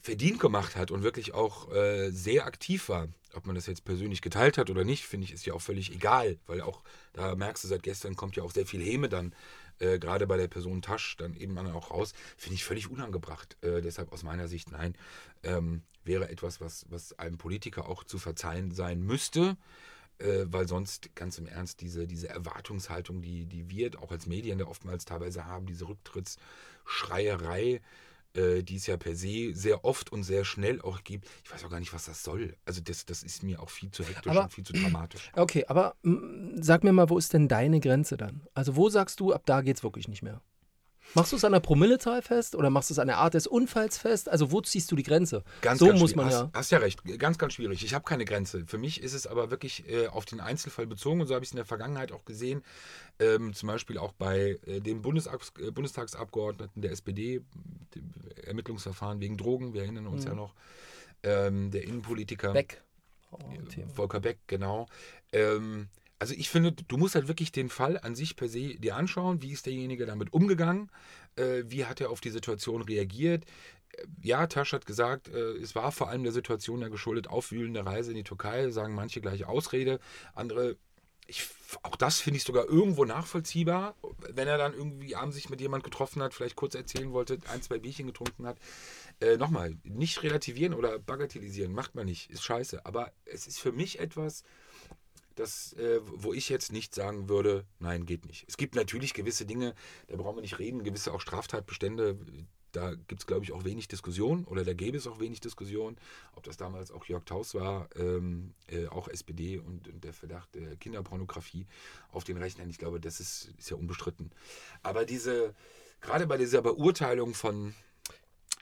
verdient 0.00 0.40
gemacht 0.40 0.76
hat 0.76 0.90
und 0.90 1.02
wirklich 1.02 1.34
auch 1.34 1.72
äh, 1.72 2.10
sehr 2.10 2.46
aktiv 2.46 2.88
war. 2.88 3.08
Ob 3.34 3.46
man 3.46 3.54
das 3.54 3.66
jetzt 3.66 3.84
persönlich 3.84 4.22
geteilt 4.22 4.56
hat 4.56 4.70
oder 4.70 4.84
nicht, 4.84 5.04
finde 5.04 5.24
ich, 5.24 5.32
ist 5.32 5.44
ja 5.44 5.52
auch 5.52 5.60
völlig 5.60 5.92
egal, 5.92 6.38
weil 6.46 6.60
auch, 6.60 6.82
da 7.12 7.34
merkst 7.34 7.64
du, 7.64 7.68
seit 7.68 7.82
gestern 7.82 8.16
kommt 8.16 8.36
ja 8.36 8.42
auch 8.42 8.52
sehr 8.52 8.64
viel 8.64 8.82
Häme 8.82 9.08
dann, 9.08 9.34
äh, 9.80 9.98
gerade 9.98 10.26
bei 10.26 10.36
der 10.36 10.48
Person 10.48 10.82
Tasch, 10.82 11.16
dann 11.16 11.34
eben 11.34 11.58
auch 11.58 11.90
raus, 11.90 12.14
finde 12.36 12.54
ich 12.54 12.64
völlig 12.64 12.90
unangebracht. 12.90 13.56
Äh, 13.60 13.82
deshalb 13.82 14.12
aus 14.12 14.22
meiner 14.22 14.48
Sicht, 14.48 14.70
nein, 14.70 14.94
ähm, 15.42 15.82
wäre 16.04 16.30
etwas, 16.30 16.60
was, 16.60 16.86
was 16.88 17.18
einem 17.18 17.38
Politiker 17.38 17.88
auch 17.88 18.02
zu 18.04 18.18
verzeihen 18.18 18.70
sein 18.72 19.02
müsste, 19.02 19.56
äh, 20.18 20.44
weil 20.46 20.66
sonst 20.68 21.14
ganz 21.14 21.38
im 21.38 21.46
Ernst 21.46 21.80
diese, 21.80 22.06
diese 22.06 22.28
Erwartungshaltung, 22.28 23.22
die, 23.22 23.46
die 23.46 23.70
wir 23.70 23.90
auch 24.02 24.10
als 24.10 24.26
Medien 24.26 24.58
da 24.58 24.66
oftmals 24.66 25.04
teilweise 25.04 25.46
haben, 25.46 25.66
diese 25.66 25.88
Rücktrittsschreierei, 25.88 27.80
äh, 28.34 28.62
die 28.62 28.76
es 28.76 28.86
ja 28.86 28.96
per 28.96 29.14
se 29.14 29.54
sehr 29.54 29.84
oft 29.84 30.12
und 30.12 30.22
sehr 30.22 30.44
schnell 30.44 30.80
auch 30.82 31.02
gibt. 31.04 31.26
Ich 31.44 31.52
weiß 31.52 31.64
auch 31.64 31.70
gar 31.70 31.80
nicht, 31.80 31.92
was 31.92 32.04
das 32.04 32.22
soll. 32.22 32.56
Also 32.64 32.80
das, 32.80 33.06
das 33.06 33.22
ist 33.22 33.42
mir 33.42 33.62
auch 33.62 33.70
viel 33.70 33.90
zu 33.90 34.04
hektisch 34.04 34.30
Aber- 34.30 34.44
und 34.44 34.52
viel 34.52 34.64
zu 34.64 34.72
dramatisch. 34.72 35.30
Okay, 35.36 35.64
aber 35.68 35.94
mm, 36.02 36.60
sag 36.60 36.84
mir 36.84 36.92
mal, 36.92 37.08
wo 37.08 37.16
ist 37.18 37.32
denn 37.32 37.48
deine 37.48 37.80
Grenze 37.80 38.16
dann? 38.16 38.42
Also 38.54 38.76
wo 38.76 38.88
sagst 38.88 39.20
du, 39.20 39.32
ab 39.32 39.42
da 39.46 39.62
geht's 39.62 39.82
wirklich 39.82 40.08
nicht 40.08 40.22
mehr? 40.22 40.40
Machst 41.14 41.32
du 41.32 41.36
es 41.36 41.44
an 41.44 41.52
der 41.52 41.60
Promillezahl 41.60 42.22
fest 42.22 42.54
oder 42.54 42.70
machst 42.70 42.90
du 42.90 42.94
es 42.94 42.98
an 42.98 43.06
der 43.06 43.18
Art 43.18 43.34
des 43.34 43.46
Unfalls 43.46 43.98
fest? 43.98 44.28
Also 44.28 44.52
wo 44.52 44.60
ziehst 44.60 44.90
du 44.92 44.96
die 44.96 45.02
Grenze? 45.02 45.42
Ganz, 45.62 45.78
so 45.78 45.86
ganz 45.86 46.00
muss 46.00 46.10
schwierig. 46.10 46.16
man 46.16 46.26
hast, 46.26 46.40
ja. 46.40 46.50
Hast 46.52 46.72
ja 46.72 46.78
recht, 46.78 47.02
ganz, 47.18 47.38
ganz 47.38 47.54
schwierig. 47.54 47.82
Ich 47.84 47.94
habe 47.94 48.04
keine 48.04 48.24
Grenze. 48.24 48.64
Für 48.66 48.78
mich 48.78 49.02
ist 49.02 49.14
es 49.14 49.26
aber 49.26 49.50
wirklich 49.50 49.88
äh, 49.88 50.08
auf 50.08 50.24
den 50.24 50.40
Einzelfall 50.40 50.86
bezogen 50.86 51.20
und 51.20 51.26
so 51.26 51.34
habe 51.34 51.44
ich 51.44 51.48
es 51.48 51.52
in 51.52 51.56
der 51.56 51.64
Vergangenheit 51.64 52.12
auch 52.12 52.24
gesehen. 52.24 52.62
Ähm, 53.18 53.54
zum 53.54 53.68
Beispiel 53.68 53.98
auch 53.98 54.12
bei 54.12 54.58
äh, 54.66 54.80
dem 54.80 55.02
Bundesabs 55.02 55.52
äh, 55.60 55.70
Bundestagsabgeordneten 55.70 56.82
der 56.82 56.92
SPD, 56.92 57.40
Ermittlungsverfahren 58.44 59.20
wegen 59.20 59.36
Drogen, 59.36 59.74
wir 59.74 59.82
erinnern 59.82 60.06
uns 60.06 60.24
ja 60.24 60.34
noch, 60.34 60.54
ähm, 61.22 61.70
der 61.70 61.84
Innenpolitiker. 61.84 62.54
Weg. 62.54 62.82
Oh. 63.30 63.38
Volker 63.94 64.20
Beck, 64.20 64.38
genau. 64.46 64.86
Ähm, 65.32 65.88
also 66.18 66.34
ich 66.36 66.48
finde, 66.48 66.72
du 66.72 66.96
musst 66.96 67.14
halt 67.14 67.28
wirklich 67.28 67.52
den 67.52 67.68
Fall 67.68 67.98
an 67.98 68.14
sich 68.14 68.36
per 68.36 68.48
se 68.48 68.74
dir 68.74 68.96
anschauen. 68.96 69.42
Wie 69.42 69.52
ist 69.52 69.66
derjenige 69.66 70.06
damit 70.06 70.32
umgegangen? 70.32 70.90
Äh, 71.36 71.64
wie 71.66 71.84
hat 71.84 72.00
er 72.00 72.10
auf 72.10 72.20
die 72.20 72.30
Situation 72.30 72.82
reagiert? 72.82 73.44
Äh, 73.92 74.04
Ja, 74.22 74.46
Tasch 74.46 74.72
hat 74.72 74.86
gesagt, 74.86 75.28
äh, 75.28 75.52
es 75.58 75.74
war 75.74 75.92
vor 75.92 76.08
allem 76.08 76.24
der 76.24 76.32
Situation 76.32 76.80
ja 76.80 76.88
geschuldet, 76.88 77.28
aufwühlende 77.28 77.86
Reise 77.86 78.10
in 78.10 78.16
die 78.16 78.24
Türkei, 78.24 78.70
sagen 78.70 78.94
manche 78.94 79.20
gleich 79.20 79.44
Ausrede, 79.46 80.00
andere, 80.34 80.76
ich, 81.26 81.46
auch 81.82 81.96
das 81.96 82.20
finde 82.20 82.38
ich 82.38 82.44
sogar 82.44 82.64
irgendwo 82.66 83.04
nachvollziehbar, 83.04 83.94
wenn 84.30 84.48
er 84.48 84.56
dann 84.58 84.72
irgendwie 84.72 85.14
abends 85.14 85.36
sich 85.36 85.50
mit 85.50 85.60
jemand 85.60 85.84
getroffen 85.84 86.22
hat, 86.22 86.32
vielleicht 86.34 86.56
kurz 86.56 86.74
erzählen 86.74 87.12
wollte, 87.12 87.38
ein, 87.52 87.62
zwei 87.62 87.78
Bierchen 87.78 88.06
getrunken 88.06 88.46
hat. 88.46 88.58
Äh, 89.20 89.36
Nochmal, 89.36 89.76
nicht 89.84 90.22
relativieren 90.22 90.74
oder 90.74 90.98
bagatellisieren, 90.98 91.72
macht 91.72 91.94
man 91.94 92.06
nicht, 92.06 92.30
ist 92.30 92.44
scheiße. 92.44 92.86
Aber 92.86 93.12
es 93.26 93.46
ist 93.46 93.60
für 93.60 93.72
mich 93.72 93.98
etwas, 93.98 94.42
das, 95.38 95.72
äh, 95.74 96.00
wo 96.02 96.32
ich 96.32 96.48
jetzt 96.48 96.72
nicht 96.72 96.94
sagen 96.94 97.28
würde, 97.28 97.64
nein, 97.78 98.06
geht 98.06 98.26
nicht. 98.26 98.44
Es 98.48 98.56
gibt 98.56 98.74
natürlich 98.74 99.14
gewisse 99.14 99.46
Dinge, 99.46 99.74
da 100.08 100.16
brauchen 100.16 100.36
wir 100.36 100.42
nicht 100.42 100.58
reden, 100.58 100.84
gewisse 100.84 101.12
auch 101.12 101.20
Straftatbestände, 101.20 102.18
da 102.72 102.94
gibt 102.94 103.20
es, 103.20 103.26
glaube 103.26 103.44
ich, 103.44 103.52
auch 103.52 103.64
wenig 103.64 103.88
Diskussion 103.88 104.44
oder 104.44 104.64
da 104.64 104.74
gäbe 104.74 104.96
es 104.96 105.06
auch 105.06 105.20
wenig 105.20 105.40
Diskussion, 105.40 105.96
ob 106.34 106.42
das 106.44 106.56
damals 106.56 106.90
auch 106.90 107.04
Jörg 107.06 107.24
Taus 107.24 107.54
war, 107.54 107.88
ähm, 107.96 108.54
äh, 108.68 108.86
auch 108.88 109.08
SPD 109.08 109.58
und, 109.58 109.88
und 109.88 110.04
der 110.04 110.12
Verdacht 110.12 110.54
der 110.54 110.76
Kinderpornografie 110.76 111.66
auf 112.12 112.24
den 112.24 112.36
Rechnern. 112.36 112.68
Ich 112.68 112.78
glaube, 112.78 113.00
das 113.00 113.20
ist, 113.20 113.52
ist 113.58 113.70
ja 113.70 113.76
unbestritten. 113.76 114.30
Aber 114.82 115.04
diese, 115.04 115.54
gerade 116.00 116.26
bei 116.26 116.36
dieser 116.36 116.60
Beurteilung 116.60 117.34
von 117.34 117.74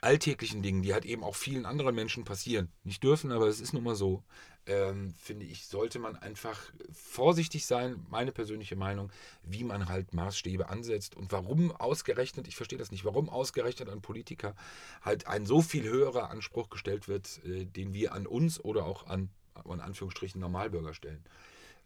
alltäglichen 0.01 0.61
Dingen, 0.61 0.81
die 0.81 0.93
halt 0.93 1.05
eben 1.05 1.23
auch 1.23 1.35
vielen 1.35 1.65
anderen 1.65 1.95
Menschen 1.95 2.23
passieren, 2.23 2.71
nicht 2.83 3.03
dürfen, 3.03 3.31
aber 3.31 3.47
es 3.47 3.59
ist 3.59 3.73
nun 3.73 3.83
mal 3.83 3.95
so, 3.95 4.23
ähm, 4.67 5.13
finde 5.17 5.45
ich, 5.45 5.65
sollte 5.65 5.97
man 5.97 6.15
einfach 6.15 6.59
vorsichtig 6.91 7.65
sein, 7.65 8.05
meine 8.09 8.31
persönliche 8.31 8.75
Meinung, 8.75 9.11
wie 9.43 9.63
man 9.63 9.87
halt 9.87 10.13
Maßstäbe 10.13 10.69
ansetzt 10.69 11.15
und 11.15 11.31
warum 11.31 11.71
ausgerechnet, 11.71 12.47
ich 12.47 12.55
verstehe 12.55 12.79
das 12.79 12.91
nicht, 12.91 13.05
warum 13.05 13.29
ausgerechnet 13.29 13.89
an 13.89 14.01
Politiker 14.01 14.55
halt 15.01 15.27
ein 15.27 15.45
so 15.45 15.61
viel 15.61 15.83
höherer 15.83 16.29
Anspruch 16.29 16.69
gestellt 16.69 17.07
wird, 17.07 17.39
äh, 17.45 17.65
den 17.65 17.93
wir 17.93 18.13
an 18.13 18.27
uns 18.27 18.59
oder 18.59 18.85
auch 18.85 19.07
an, 19.07 19.29
in 19.65 19.79
Anführungsstrichen, 19.79 20.39
Normalbürger 20.39 20.93
stellen. 20.93 21.23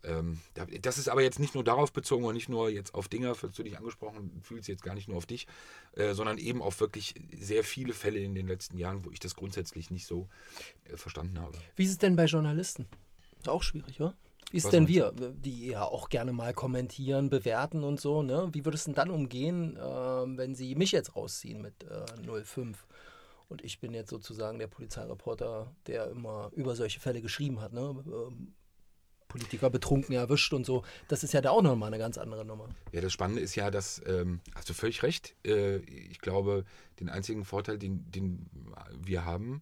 Ähm, 0.04 0.40
da- 0.56 0.66
das 0.66 0.98
ist 0.98 1.10
aber 1.10 1.22
jetzt 1.22 1.40
nicht 1.40 1.54
nur 1.56 1.64
darauf 1.64 1.92
bezogen 1.94 2.24
und 2.26 2.34
nicht 2.34 2.50
nur 2.50 2.70
jetzt 2.70 2.94
auf 2.96 3.08
Dinger, 3.08 3.36
fühlst 3.36 3.60
du 3.60 3.64
dich 3.64 3.78
angesprochen, 3.78 4.42
fühlst 4.44 4.68
jetzt 4.68 4.84
gar 4.84 4.96
nicht 4.96 5.08
nur 5.08 5.18
auf 5.18 5.26
dich, 5.26 5.48
äh, 5.96 6.14
sondern 6.14 6.38
eben 6.38 6.62
auf 6.62 6.80
wirklich 6.80 7.16
sehr 7.40 7.64
viele 7.64 7.94
Fälle 7.94 8.20
in 8.20 8.34
den 8.36 8.48
letzten 8.48 8.78
Jahren, 8.78 9.06
wo 9.06 9.12
ich 9.12 9.20
das 9.20 9.36
grundsätzlich 9.36 9.92
nicht 9.92 10.06
so 10.08 10.28
äh, 10.86 10.98
verstanden 10.98 11.40
habe. 11.40 11.58
Wie 11.76 11.84
ist 11.84 11.92
es 11.92 11.98
denn 11.98 12.16
bei 12.16 12.26
Journalisten? 12.26 12.88
Ist 13.40 13.50
auch 13.50 13.64
schwierig, 13.64 14.00
oder? 14.00 14.16
Wie 14.52 14.58
ist 14.58 14.66
Was 14.66 14.72
denn 14.72 14.88
wir, 14.88 15.14
die 15.14 15.68
ja 15.68 15.84
auch 15.86 16.10
gerne 16.10 16.34
mal 16.34 16.54
kommentieren, 16.54 17.30
bewerten 17.30 17.84
und 17.84 18.02
so, 18.02 18.22
ne? 18.22 18.50
Wie 18.52 18.66
würdest 18.66 18.86
du 18.86 18.90
denn 18.92 18.96
dann 18.96 19.10
umgehen, 19.10 19.78
ähm, 19.82 20.38
wenn 20.38 20.56
sie 20.56 20.76
mich 20.76 20.92
jetzt 20.92 21.16
rausziehen 21.16 21.62
mit 21.62 21.74
äh, 21.84 22.44
05? 22.44 22.86
Und 23.48 23.64
ich 23.64 23.80
bin 23.80 23.94
jetzt 23.94 24.10
sozusagen 24.10 24.60
der 24.60 24.68
Polizeireporter, 24.68 25.74
der 25.88 26.08
immer 26.10 26.52
über 26.54 26.76
solche 26.76 27.00
Fälle 27.00 27.22
geschrieben 27.22 27.62
hat, 27.62 27.72
ne? 27.74 28.04
Politiker 29.32 29.70
betrunken 29.70 30.14
erwischt 30.14 30.54
und 30.54 30.66
so. 30.66 30.84
Das 31.08 31.24
ist 31.24 31.34
ja 31.34 31.42
da 31.42 31.52
auch 31.52 31.62
nochmal 31.62 31.88
eine 31.88 31.98
ganz 31.98 32.18
andere 32.18 32.46
Nummer. 32.46 32.68
Ja, 32.92 33.02
das 33.02 33.14
Spannende 33.14 33.42
ist 33.42 33.56
ja, 33.56 33.72
dass, 33.72 34.02
ähm, 34.06 34.42
hast 34.54 34.70
du 34.70 34.74
völlig 34.74 35.04
recht, 35.04 35.36
äh, 35.46 35.78
ich 35.78 36.20
glaube, 36.20 36.66
den 37.00 37.10
einzigen 37.10 37.46
Vorteil, 37.46 37.78
den, 37.78 38.12
den 38.12 38.50
wir 38.94 39.26
haben, 39.26 39.62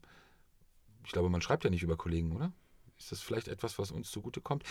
ich 1.05 1.11
glaube, 1.11 1.29
man 1.29 1.41
schreibt 1.41 1.63
ja 1.63 1.69
nicht 1.69 1.83
über 1.83 1.97
Kollegen, 1.97 2.35
oder? 2.35 2.51
Ist 2.97 3.11
das 3.11 3.21
vielleicht 3.21 3.47
etwas, 3.47 3.79
was 3.79 3.91
uns 3.91 4.11
zugutekommt? 4.11 4.63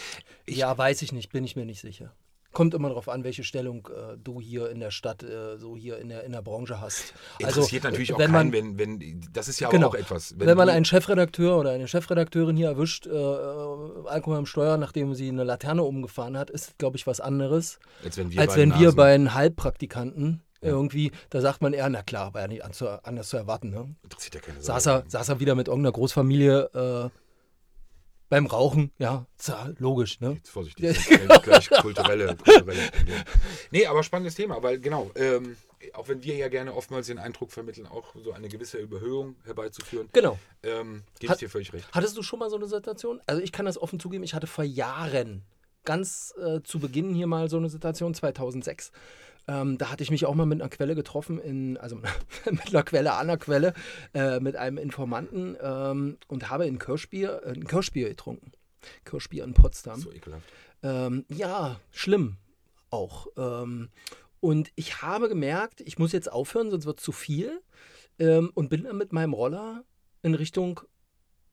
Ich, 0.45 0.59
ja, 0.59 0.77
weiß 0.77 1.03
ich 1.03 1.13
nicht, 1.13 1.31
bin 1.31 1.45
ich 1.45 1.57
mir 1.57 1.65
nicht 1.65 1.81
sicher. 1.81 2.15
Kommt 2.59 2.75
immer 2.75 2.89
darauf 2.89 3.09
an, 3.09 3.23
welche 3.23 3.45
Stellung 3.45 3.87
äh, 3.95 4.17
du 4.19 4.41
hier 4.41 4.69
in 4.69 4.81
der 4.81 4.91
Stadt, 4.91 5.23
äh, 5.23 5.59
so 5.59 5.77
hier 5.77 5.99
in 6.01 6.09
der, 6.09 6.25
in 6.25 6.33
der 6.33 6.43
Branche 6.43 6.81
hast. 6.81 7.15
Interessiert 7.39 7.85
natürlich 7.85 8.13
auch 8.13 8.19
Also, 8.19 8.33
wenn 8.33 8.51
keinen, 8.51 8.51
man, 8.51 8.79
wenn, 8.79 9.01
wenn, 9.01 9.21
das 9.33 9.47
ist 9.47 9.61
ja 9.61 9.69
Genau. 9.69 9.87
auch 9.91 9.95
etwas. 9.95 10.35
Wenn, 10.37 10.57
man 10.57 10.67
du- 10.67 10.73
einen 10.73 10.85
Chefredakteur 10.85 11.57
oder 11.57 11.71
eine 11.71 11.87
Chefredakteurin 11.87 12.57
hier 12.57 12.67
erwischt, 12.67 13.07
äh, 13.07 13.11
äh, 13.11 14.09
Alkohol 14.09 14.39
am 14.39 14.47
Steuer, 14.47 14.77
nachdem 14.77 15.15
sie 15.15 15.29
eine 15.29 15.45
Laterne 15.45 15.85
umgefahren 15.85 16.37
hat, 16.37 16.51
ist, 16.51 16.77
glaube 16.79 16.97
ich, 16.97 17.07
was 17.07 17.21
anderes, 17.21 17.79
als 18.05 18.19
wenn 18.19 18.33
wir, 18.33 18.41
als 18.41 18.55
beiden 18.57 18.73
wenn 18.73 18.81
wir 18.81 18.93
bei 18.93 19.15
einem 19.15 19.35
Halbpraktikanten 19.35 20.43
Ja. 20.61 20.71
irgendwie, 20.71 21.13
da 21.31 21.41
sagt 21.41 21.63
man 21.63 21.73
eher, 21.75 21.89
na 21.89 22.03
klar, 22.03 22.35
war 22.35 22.41
ja 22.41 22.49
nicht 22.49 22.65
anders 22.65 23.29
zu 23.29 23.37
erwarten. 23.37 23.71
Ne? 23.71 23.95
Interessiert 24.03 24.35
ja 24.35 24.41
keine 24.41 24.61
Saß, 24.61 24.83
Sau. 24.83 24.91
er, 24.97 25.05
saß 25.07 25.29
er 25.29 25.39
wieder 25.39 25.55
mit 25.55 25.69
irgendeiner 25.69 25.93
Großfamilie 25.93 26.71
äh, 26.75 27.09
beim 28.29 28.47
Rauchen, 28.47 28.91
ja, 28.99 29.27
logisch, 29.79 30.21
ne? 30.21 30.33
Jetzt 30.35 30.51
vorsichtig, 30.51 30.99
sonst 31.29 31.43
gleich 31.43 31.71
kulturelle, 31.71 32.37
kulturelle. 32.37 32.91
Nee, 33.71 33.87
aber 33.87 34.03
spannendes 34.03 34.35
Thema, 34.35 34.63
weil 34.63 34.79
genau, 34.79 35.11
ähm, 35.15 35.57
auch 35.95 36.09
wenn 36.09 36.23
wir 36.23 36.37
ja 36.37 36.49
gerne 36.49 36.75
oftmals 36.75 37.07
den 37.07 37.19
Eindruck 37.19 37.53
vermitteln, 37.53 37.87
auch 37.87 38.15
so 38.23 38.33
eine 38.33 38.49
gewisse 38.49 38.79
Überhöhung 38.79 39.37
herbeizuführen, 39.45 40.09
Genau. 40.13 40.39
ähm, 40.63 41.05
gebe 41.21 41.33
ich 41.33 41.39
dir 41.39 41.49
völlig 41.51 41.73
recht. 41.73 41.89
Hattest 41.93 42.17
du 42.17 42.23
schon 42.23 42.39
mal 42.39 42.51
so 42.51 42.57
eine 42.57 42.67
Situation? 42.67 43.21
Also 43.27 43.41
ich 43.43 43.53
kann 43.53 43.67
das 43.67 43.81
offen 43.81 43.99
zugeben, 44.01 44.25
ich 44.25 44.35
hatte 44.35 44.47
vor 44.47 44.65
Jahren, 44.65 45.43
ganz 45.85 46.35
äh, 46.39 46.61
zu 46.63 46.81
Beginn 46.81 47.15
hier 47.15 47.27
mal 47.27 47.49
so 47.49 47.57
eine 47.57 47.71
Situation, 47.71 48.13
2006. 48.13 48.93
Ähm, 49.49 49.79
da 49.79 49.91
hatte 49.91 50.03
ich 50.03 50.11
mich 50.11 50.27
auch 50.27 50.35
mal 50.35 50.47
mit 50.47 50.61
einer 50.61 50.69
Quelle 50.69 50.95
getroffen, 50.95 51.39
in, 51.39 51.79
also 51.79 51.97
mit 52.51 52.69
einer 52.69 52.83
Quelle 52.83 53.15
an 53.15 53.29
einer 53.29 53.39
Quelle, 53.39 53.73
äh, 54.15 54.41
mit 54.41 54.57
einem 54.57 54.79
Informanten 54.79 55.57
ähm, 55.61 56.19
und 56.29 56.51
habe 56.51 56.67
in 56.67 56.79
Kirschbier, 56.79 57.43
äh, 57.45 57.53
ein 57.53 57.67
Kirschbier 57.67 58.11
getrunken. 58.11 58.53
Kirschbier 59.05 59.45
in 59.45 59.55
Potsdam. 59.55 60.01
So 60.01 60.13
ekelhaft. 60.13 60.45
Ähm, 60.83 61.25
ja, 61.29 61.81
schlimm 61.91 62.37
auch. 62.91 63.27
Ähm, 63.37 63.89
und 64.41 64.71
ich 64.77 65.03
habe 65.03 65.29
gemerkt, 65.29 65.81
ich 65.81 65.99
muss 65.99 66.13
jetzt 66.13 66.31
aufhören, 66.31 66.71
sonst 66.71 66.87
wird 66.87 66.99
es 66.99 67.05
zu 67.05 67.13
viel. 67.13 67.61
Ähm, 68.19 68.51
und 68.55 68.69
bin 68.69 68.85
dann 68.85 68.97
mit 68.97 69.13
meinem 69.13 69.33
Roller 69.33 69.85
in 70.23 70.35
Richtung 70.35 70.81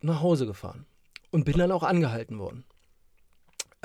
nach 0.01 0.21
Hause 0.21 0.45
gefahren. 0.45 0.85
Und 1.31 1.45
bin 1.45 1.57
dann 1.57 1.71
auch 1.71 1.83
angehalten 1.83 2.39
worden. 2.39 2.65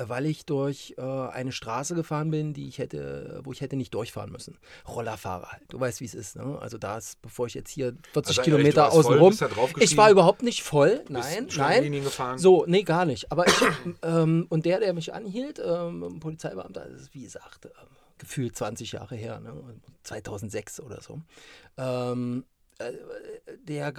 Äh, 0.00 0.08
Weil 0.08 0.26
ich 0.26 0.46
durch 0.46 0.94
äh, 0.98 1.02
eine 1.02 1.52
Straße 1.52 1.94
gefahren 1.94 2.30
bin, 2.30 2.52
die 2.54 2.68
ich 2.68 2.78
hätte, 2.78 3.40
wo 3.44 3.52
ich 3.52 3.60
hätte 3.60 3.76
nicht 3.76 3.94
durchfahren 3.94 4.30
müssen. 4.30 4.58
Rollerfahrer 4.88 5.52
halt. 5.52 5.62
Du 5.68 5.80
weißt, 5.80 6.00
wie 6.00 6.04
es 6.04 6.14
ist. 6.14 6.36
Ne? 6.36 6.58
Also 6.60 6.78
da 6.78 6.98
ist, 6.98 7.20
bevor 7.22 7.46
ich 7.46 7.54
jetzt 7.54 7.70
hier 7.70 7.94
40 8.12 8.38
Also, 8.38 8.42
Kilometer 8.42 8.66
bist 8.66 8.76
da 8.76 8.88
Ich 9.78 9.96
war 9.96 10.10
überhaupt 10.10 10.42
nicht 10.42 10.62
voll. 10.62 11.04
Nein, 11.08 11.48
nein. 11.56 12.02
So, 12.36 12.64
nee, 12.66 12.82
gar 12.82 13.04
nicht. 13.04 13.30
Aber 13.32 13.46
ich, 13.46 13.54
ähm, 14.02 14.46
und 14.48 14.64
der, 14.66 14.80
der 14.80 14.92
mich 14.92 15.12
anhielt, 15.12 15.60
ähm, 15.64 16.18
Polizeibeamter, 16.20 16.86
das 16.88 17.02
ist 17.02 17.14
wie 17.14 17.22
gesagt, 17.22 17.66
äh, 17.66 17.70
gefühlt 18.18 18.56
20 18.56 18.92
Jahre 18.92 19.16
her, 19.16 19.40
ne? 19.40 19.52
2006 20.02 20.80
oder 20.80 21.00
so. 21.00 21.20
Ähm, 21.76 22.44
äh, 22.44 22.49
der 23.69 23.93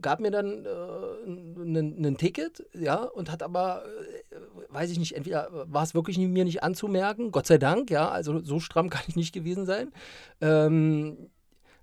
gab 0.00 0.20
mir 0.20 0.30
dann 0.30 0.64
äh, 0.64 2.06
ein 2.06 2.16
Ticket, 2.16 2.66
ja, 2.74 3.02
und 3.02 3.30
hat 3.30 3.42
aber, 3.42 3.84
äh, 4.30 4.72
weiß 4.72 4.90
ich 4.90 4.98
nicht, 4.98 5.16
entweder 5.16 5.48
war 5.50 5.82
es 5.82 5.94
wirklich 5.94 6.18
mir 6.18 6.44
nicht 6.44 6.62
anzumerken, 6.62 7.30
Gott 7.32 7.46
sei 7.46 7.58
Dank, 7.58 7.90
ja, 7.90 8.08
also 8.08 8.40
so 8.40 8.60
stramm 8.60 8.90
kann 8.90 9.02
ich 9.08 9.16
nicht 9.16 9.32
gewesen 9.32 9.66
sein. 9.66 9.92
Ähm, 10.40 11.30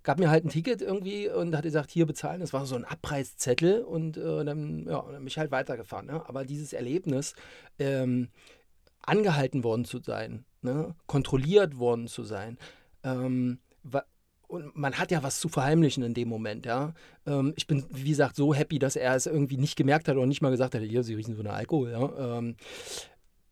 gab 0.04 0.20
mir 0.20 0.30
halt 0.30 0.46
ein 0.46 0.50
Ticket 0.50 0.82
irgendwie 0.82 1.30
und 1.30 1.56
hat 1.56 1.64
gesagt, 1.64 1.92
hier 1.92 2.06
bezahlen. 2.06 2.40
Das 2.40 2.54
war 2.54 2.66
so 2.66 2.76
ein 2.76 2.86
Abreißzettel 2.86 3.82
und 3.82 4.16
äh, 4.16 4.46
dann, 4.46 4.86
ja, 4.88 5.02
dann 5.02 5.18
bin 5.18 5.28
ich 5.28 5.38
halt 5.38 5.52
weitergefahren. 5.52 6.06
Ne? 6.06 6.24
Aber 6.28 6.46
dieses 6.46 6.72
Erlebnis, 6.72 7.36
ähm, 7.78 8.30
angehalten 9.02 9.64
worden 9.64 9.86
zu 9.86 10.00
sein, 10.00 10.46
ne? 10.62 10.96
kontrolliert 11.08 11.78
worden 11.78 12.08
zu 12.08 12.24
sein, 12.24 12.58
ähm, 13.04 13.60
und 14.48 14.76
man 14.76 14.98
hat 14.98 15.12
ja 15.12 15.24
was 15.24 15.40
zu 15.40 15.50
verheimlichen 15.50 16.04
in 16.04 16.14
dem 16.14 16.30
Moment, 16.30 16.66
ja. 16.66 16.94
Ähm, 17.26 17.54
ich 17.56 17.68
bin, 17.68 17.86
wie 17.90 18.10
gesagt, 18.10 18.36
so 18.36 18.54
happy, 18.54 18.80
dass 18.80 18.96
er 18.96 19.16
es 19.16 19.26
irgendwie 19.26 19.58
nicht 19.58 19.76
gemerkt 19.76 20.08
hat 20.08 20.16
oder 20.16 20.26
nicht 20.26 20.42
mal 20.42 20.52
gesagt 20.52 20.74
hat, 20.74 20.82
hier, 20.82 21.04
sie 21.04 21.16
riechen 21.16 21.36
so 21.36 21.44
nach 21.44 21.56
Alkohol, 21.56 21.92
ja. 21.92 22.38
Ähm, 22.38 22.56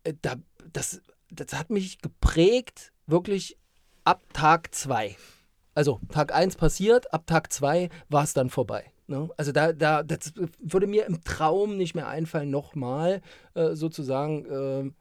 äh, 0.03 0.13
da, 0.21 0.36
das, 0.71 1.01
das 1.29 1.53
hat 1.53 1.69
mich 1.69 1.99
geprägt, 1.99 2.93
wirklich 3.08 3.58
ab 4.03 4.23
Tag 4.34 4.73
zwei. 4.73 5.15
Also 5.73 5.99
Tag 6.10 6.34
1 6.34 6.55
passiert, 6.55 7.13
ab 7.13 7.27
Tag 7.27 7.51
2 7.51 7.89
war 8.08 8.23
es 8.23 8.34
dann 8.34 8.49
vorbei. 8.49 8.86
Ne? 9.08 9.29
Also 9.36 9.51
da, 9.51 9.73
da, 9.73 10.03
das 10.03 10.34
würde 10.60 10.88
mir 10.88 11.05
im 11.05 11.21
Traum 11.23 11.75
nicht 11.75 11.95
mehr 11.95 12.08
einfallen, 12.08 12.49
nochmal 12.49 13.21
äh, 13.53 13.75
sozusagen 13.75 14.45
äh, 14.45 14.91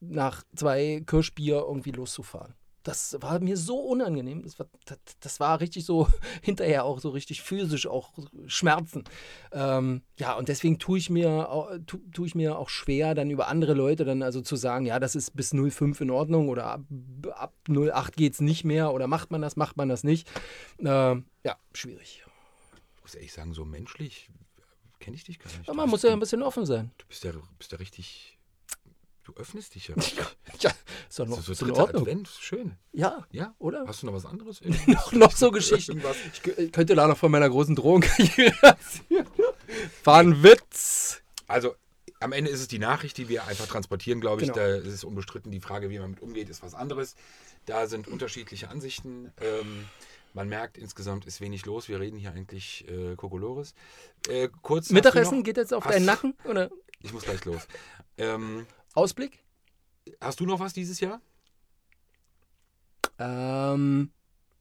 nach 0.00 0.44
zwei 0.54 1.02
Kirschbier 1.04 1.64
irgendwie 1.66 1.90
loszufahren. 1.90 2.54
Das 2.84 3.16
war 3.20 3.40
mir 3.40 3.56
so 3.56 3.78
unangenehm. 3.78 4.42
Das 4.42 4.58
war, 4.58 4.66
das, 4.84 4.98
das 5.18 5.40
war 5.40 5.60
richtig 5.60 5.84
so 5.84 6.06
hinterher 6.42 6.84
auch 6.84 7.00
so 7.00 7.08
richtig 7.08 7.42
physisch 7.42 7.86
auch 7.86 8.12
Schmerzen. 8.46 9.04
Ähm, 9.52 10.02
ja, 10.18 10.34
und 10.34 10.48
deswegen 10.48 10.78
tue 10.78 10.98
ich 10.98 11.10
mir 11.10 11.48
auch, 11.48 11.70
tu, 11.86 11.98
tue 12.12 12.26
ich 12.26 12.34
mir 12.34 12.58
auch 12.58 12.68
schwer, 12.68 13.14
dann 13.14 13.30
über 13.30 13.48
andere 13.48 13.74
Leute 13.74 14.04
dann 14.04 14.22
also 14.22 14.40
zu 14.42 14.54
sagen, 14.54 14.86
ja, 14.86 15.00
das 15.00 15.16
ist 15.16 15.34
bis 15.34 15.50
05 15.50 16.00
in 16.02 16.10
Ordnung 16.10 16.48
oder 16.48 16.66
ab, 16.66 16.82
ab 17.32 17.54
08 17.68 18.16
geht 18.16 18.34
es 18.34 18.40
nicht 18.40 18.64
mehr 18.64 18.92
oder 18.92 19.06
macht 19.06 19.30
man 19.30 19.40
das, 19.40 19.56
macht 19.56 19.76
man 19.76 19.88
das 19.88 20.04
nicht. 20.04 20.30
Ähm, 20.78 21.24
ja, 21.42 21.56
schwierig. 21.72 22.22
Ich 22.96 23.02
muss 23.02 23.14
ehrlich 23.14 23.32
sagen, 23.32 23.54
so 23.54 23.64
menschlich 23.64 24.30
kenne 25.00 25.16
ich 25.16 25.24
dich 25.24 25.38
gar 25.38 25.50
nicht. 25.52 25.66
Ja, 25.66 25.74
man 25.74 25.88
muss 25.88 26.02
ja 26.02 26.12
ein 26.12 26.20
bisschen 26.20 26.42
offen 26.42 26.66
sein. 26.66 26.90
Du 26.98 27.06
bist 27.06 27.24
ja, 27.24 27.32
bist 27.58 27.72
ja 27.72 27.78
richtig 27.78 28.33
Du 29.24 29.32
öffnest 29.36 29.74
dich 29.74 29.88
ja. 29.88 29.94
richtig. 29.96 30.18
Ja, 30.60 30.70
ist 31.08 31.18
doch 31.18 31.26
noch 31.26 31.40
So, 31.42 31.54
so 31.54 31.64
in 31.66 31.72
Ordnung. 31.72 32.02
Advent, 32.02 32.28
schön. 32.40 32.76
Ja, 32.92 33.26
Ja? 33.32 33.54
oder? 33.58 33.84
Hast 33.86 34.02
du 34.02 34.06
noch 34.06 34.12
was 34.14 34.26
anderes? 34.26 34.60
noch, 34.86 35.12
noch 35.12 35.32
so 35.32 35.50
Geschichten. 35.50 35.98
Ich 36.32 36.40
kö- 36.40 36.70
könnte 36.70 36.94
da 36.94 37.06
noch 37.08 37.16
von 37.16 37.30
meiner 37.32 37.48
großen 37.48 37.74
Drogenkarriere 37.74 38.54
erzählen. 38.62 39.26
War 40.04 40.18
ein 40.20 40.42
Witz. 40.42 41.22
Also 41.46 41.74
am 42.20 42.32
Ende 42.32 42.50
ist 42.50 42.60
es 42.60 42.68
die 42.68 42.78
Nachricht, 42.78 43.16
die 43.18 43.28
wir 43.28 43.46
einfach 43.46 43.66
transportieren, 43.66 44.20
glaube 44.20 44.42
ich. 44.42 44.52
Genau. 44.52 44.58
Da 44.66 44.74
ist 44.76 44.92
es 44.92 45.04
unbestritten. 45.04 45.50
Die 45.50 45.60
Frage, 45.60 45.90
wie 45.90 45.98
man 45.98 46.10
mit 46.10 46.20
umgeht, 46.20 46.48
ist 46.48 46.62
was 46.62 46.74
anderes. 46.74 47.16
Da 47.66 47.86
sind 47.86 48.08
unterschiedliche 48.08 48.68
Ansichten. 48.68 49.32
Ähm, 49.40 49.86
man 50.34 50.48
merkt, 50.48 50.76
insgesamt 50.78 51.26
ist 51.26 51.40
wenig 51.40 51.64
los. 51.64 51.88
Wir 51.88 51.98
reden 52.00 52.18
hier 52.18 52.32
eigentlich 52.32 52.86
äh, 52.88 53.14
Kokolores. 53.16 53.74
Äh, 54.28 54.48
kurz. 54.62 54.90
Mittagessen 54.90 55.42
geht 55.44 55.56
jetzt 55.56 55.72
auf 55.72 55.86
deinen 55.86 56.04
Nacken? 56.04 56.34
Oder 56.44 56.70
Ich 57.00 57.12
muss 57.12 57.24
gleich 57.24 57.44
los. 57.46 57.62
Ähm, 58.16 58.66
Ausblick? 58.94 59.44
hast 60.20 60.40
du 60.40 60.46
noch 60.46 60.60
was 60.60 60.72
dieses 60.72 61.00
Jahr? 61.00 61.20
Ähm, 63.18 64.10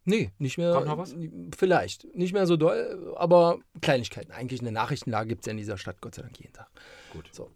nee, 0.06 0.32
nicht 0.38 0.58
mehr. 0.58 0.74
Kommt 0.74 0.88
noch 0.88 0.98
was? 0.98 1.16
Vielleicht. 1.58 2.06
Nicht 2.16 2.34
mehr 2.34 2.46
so 2.46 2.58
doll, 2.58 3.14
aber 3.18 3.60
Kleinigkeiten. 3.82 4.32
Eigentlich 4.32 4.62
eine 4.62 4.72
Nachrichtenlage 4.72 5.30
gibt 5.30 5.42
es 5.42 5.48
ja 5.48 5.52
in 5.52 5.58
dieser 5.58 5.78
Stadt 5.78 6.02
Gott 6.02 6.16
sei 6.16 6.22
Dank 6.22 6.38
jeden 6.40 6.54
Tag. 6.54 6.70
Gut. 7.12 7.30
So. 7.32 7.50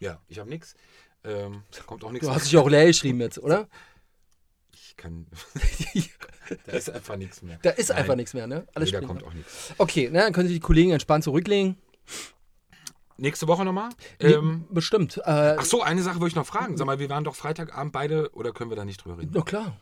Ja, 0.00 0.20
ich 0.28 0.38
habe 0.38 0.48
nichts. 0.48 0.74
Ähm, 1.24 1.62
kommt 1.86 2.04
auch 2.04 2.12
nichts. 2.12 2.26
Du 2.26 2.34
hast 2.34 2.46
dich 2.46 2.56
auch 2.56 2.68
leer 2.68 2.86
geschrieben 2.86 3.20
jetzt, 3.20 3.38
oder? 3.38 3.68
Ich 4.72 4.96
kann. 4.96 5.26
da 6.66 6.72
ist 6.72 6.90
einfach 6.90 7.16
nichts 7.16 7.42
mehr. 7.42 7.58
Da 7.62 7.70
ist 7.70 7.88
Nein. 7.90 7.98
einfach 7.98 8.16
nichts 8.16 8.32
mehr, 8.32 8.46
ne? 8.46 8.66
Alles 8.74 8.92
Nee, 8.92 9.00
da 9.00 9.06
kommt 9.06 9.20
noch. 9.20 9.28
auch 9.28 9.34
nichts. 9.34 9.74
Okay, 9.76 10.08
na, 10.12 10.22
dann 10.22 10.32
können 10.32 10.48
sich 10.48 10.56
die 10.56 10.60
Kollegen 10.60 10.92
entspannt 10.92 11.24
zurücklegen. 11.24 11.76
Nächste 13.18 13.48
Woche 13.48 13.64
nochmal? 13.64 13.90
Nee, 14.22 14.32
Ähm, 14.32 14.66
bestimmt. 14.70 15.18
Äh, 15.18 15.56
ach 15.58 15.64
so, 15.64 15.82
eine 15.82 16.02
Sache 16.02 16.16
würde 16.16 16.28
ich 16.28 16.36
noch 16.36 16.46
fragen. 16.46 16.76
Sag 16.76 16.86
mal, 16.86 16.98
wir 17.00 17.10
waren 17.10 17.24
doch 17.24 17.34
Freitagabend 17.34 17.92
beide 17.92 18.30
oder 18.32 18.52
können 18.52 18.70
wir 18.70 18.76
da 18.76 18.84
nicht 18.84 19.04
drüber 19.04 19.18
reden? 19.18 19.32
na 19.34 19.42
klar. 19.42 19.76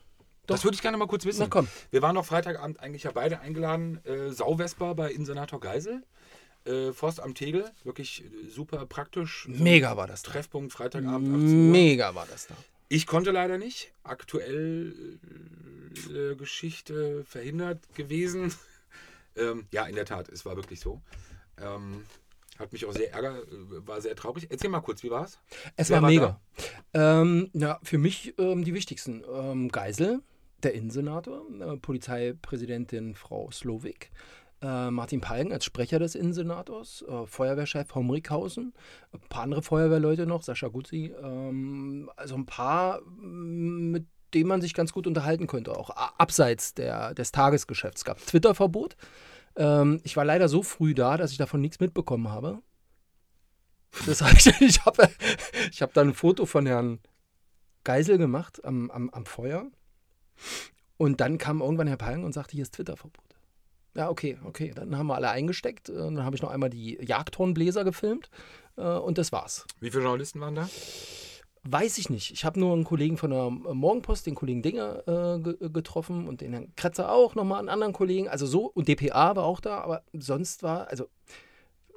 Das 0.46 0.62
würde 0.64 0.76
ich 0.76 0.82
gerne 0.82 0.96
mal 0.96 1.08
kurz 1.08 1.24
wissen. 1.24 1.40
Na 1.40 1.48
komm. 1.48 1.66
Wir 1.90 2.02
waren 2.02 2.14
doch 2.14 2.24
Freitagabend 2.24 2.78
eigentlich 2.80 3.02
ja 3.02 3.10
beide 3.12 3.40
eingeladen. 3.40 4.00
Äh, 4.04 4.30
Sauwesper 4.30 4.94
bei 4.94 5.10
Insenator 5.10 5.58
Geisel. 5.60 6.02
Äh, 6.64 6.92
Forstamt 6.92 7.36
Tegel. 7.36 7.70
Wirklich 7.84 8.24
äh, 8.24 8.48
super 8.48 8.86
praktisch. 8.86 9.46
Mega 9.48 9.96
war 9.96 10.06
das 10.06 10.22
da. 10.22 10.30
Treffpunkt 10.32 10.72
Freitagabend 10.72 11.28
18 11.28 11.40
Uhr. 11.40 11.72
Mega 11.72 12.14
war 12.14 12.26
das 12.30 12.46
da. 12.46 12.54
Ich 12.88 13.06
konnte 13.06 13.32
leider 13.32 13.58
nicht. 13.58 13.92
Aktuell 14.04 15.18
äh, 16.14 16.36
Geschichte 16.36 17.24
verhindert 17.24 17.80
gewesen. 17.96 18.54
ähm, 19.36 19.66
ja, 19.72 19.84
in 19.86 19.96
der 19.96 20.06
Tat, 20.06 20.28
es 20.28 20.46
war 20.46 20.54
wirklich 20.56 20.78
so. 20.80 21.02
Ähm, 21.60 22.04
hat 22.58 22.72
mich 22.72 22.84
auch 22.86 22.92
sehr 22.92 23.12
ärger, 23.12 23.38
äh, 23.38 23.86
war 23.86 24.00
sehr 24.00 24.16
traurig. 24.16 24.46
Erzähl 24.50 24.70
mal 24.70 24.80
kurz, 24.80 25.02
wie 25.02 25.10
war's? 25.10 25.38
Es 25.76 25.90
Wer 25.90 25.96
war 25.96 26.02
war 26.02 26.10
mega. 26.10 26.40
ähm, 26.94 27.50
ja, 27.52 27.78
für 27.82 27.98
mich 27.98 28.34
ähm, 28.38 28.64
die 28.64 28.74
wichtigsten. 28.74 29.22
Ähm, 29.32 29.68
Geisel, 29.68 30.20
der 30.62 30.74
Innensenator, 30.74 31.42
äh, 31.60 31.76
Polizeipräsidentin 31.76 33.14
Frau 33.14 33.50
Slowik, 33.50 34.10
äh, 34.62 34.90
Martin 34.90 35.20
Palgen 35.20 35.52
als 35.52 35.64
Sprecher 35.64 35.98
des 35.98 36.14
Innensenators, 36.14 37.04
äh, 37.08 37.26
Feuerwehrchef 37.26 37.94
Homrikhausen, 37.94 38.72
ein 39.12 39.20
paar 39.28 39.42
andere 39.42 39.62
Feuerwehrleute 39.62 40.26
noch, 40.26 40.42
Sascha 40.42 40.68
Guzzi, 40.68 41.12
ähm, 41.22 42.10
also 42.16 42.34
ein 42.36 42.46
paar, 42.46 43.00
mm, 43.02 43.90
mit 43.90 44.06
denen 44.34 44.48
man 44.48 44.60
sich 44.60 44.74
ganz 44.74 44.92
gut 44.92 45.06
unterhalten 45.06 45.46
könnte, 45.46 45.76
auch 45.76 45.90
abseits 45.90 46.74
der, 46.74 47.14
des 47.14 47.32
Tagesgeschäfts. 47.32 48.00
Es 48.00 48.04
gab 48.04 48.18
Twitter-Verbot. 48.18 48.96
Ähm, 49.56 50.00
ich 50.04 50.16
war 50.16 50.24
leider 50.24 50.48
so 50.48 50.62
früh 50.62 50.94
da, 50.94 51.16
dass 51.16 51.32
ich 51.32 51.38
davon 51.38 51.60
nichts 51.60 51.80
mitbekommen 51.80 52.28
habe. 52.28 52.60
Das 54.06 54.20
heißt, 54.22 54.46
ich 54.60 54.84
habe 54.84 55.08
ich 55.70 55.82
hab 55.82 55.92
dann 55.94 56.08
ein 56.08 56.14
Foto 56.14 56.46
von 56.46 56.66
Herrn 56.66 57.00
Geisel 57.84 58.18
gemacht 58.18 58.64
am, 58.64 58.90
am, 58.90 59.10
am 59.10 59.26
Feuer. 59.26 59.66
Und 60.98 61.20
dann 61.20 61.38
kam 61.38 61.60
irgendwann 61.60 61.86
Herr 61.86 61.96
Pallen 61.96 62.24
und 62.24 62.32
sagte, 62.32 62.52
hier 62.52 62.62
ist 62.62 62.74
Twitter-Verbot. 62.74 63.22
Ja, 63.94 64.10
okay, 64.10 64.38
okay. 64.44 64.72
Dann 64.74 64.96
haben 64.98 65.06
wir 65.06 65.14
alle 65.14 65.30
eingesteckt. 65.30 65.88
Äh, 65.88 65.94
Dann 65.94 66.22
habe 66.24 66.36
ich 66.36 66.42
noch 66.42 66.50
einmal 66.50 66.68
die 66.68 66.98
Jagdhornbläser 67.02 67.84
gefilmt. 67.84 68.28
äh, 68.76 68.82
Und 68.82 69.16
das 69.16 69.32
war's. 69.32 69.66
Wie 69.80 69.90
viele 69.90 70.02
Journalisten 70.02 70.40
waren 70.40 70.54
da? 70.54 70.68
Weiß 71.68 71.98
ich 71.98 72.10
nicht. 72.10 72.30
Ich 72.32 72.44
habe 72.44 72.60
nur 72.60 72.72
einen 72.72 72.84
Kollegen 72.84 73.16
von 73.16 73.30
der 73.30 73.50
Morgenpost, 73.50 74.26
den 74.26 74.34
Kollegen 74.34 74.62
Dinger, 74.62 75.02
äh, 75.08 75.40
ge 75.40 75.68
getroffen 75.70 76.28
und 76.28 76.40
den 76.40 76.52
Herrn 76.52 76.72
Kretzer 76.76 77.10
auch, 77.10 77.34
nochmal 77.34 77.58
einen 77.58 77.68
anderen 77.68 77.92
Kollegen. 77.92 78.28
Also 78.28 78.46
so, 78.46 78.66
und 78.66 78.88
DPA 78.88 79.34
war 79.36 79.44
auch 79.44 79.60
da, 79.60 79.80
aber 79.80 80.02
sonst 80.12 80.62
war, 80.62 80.88
also 80.88 81.08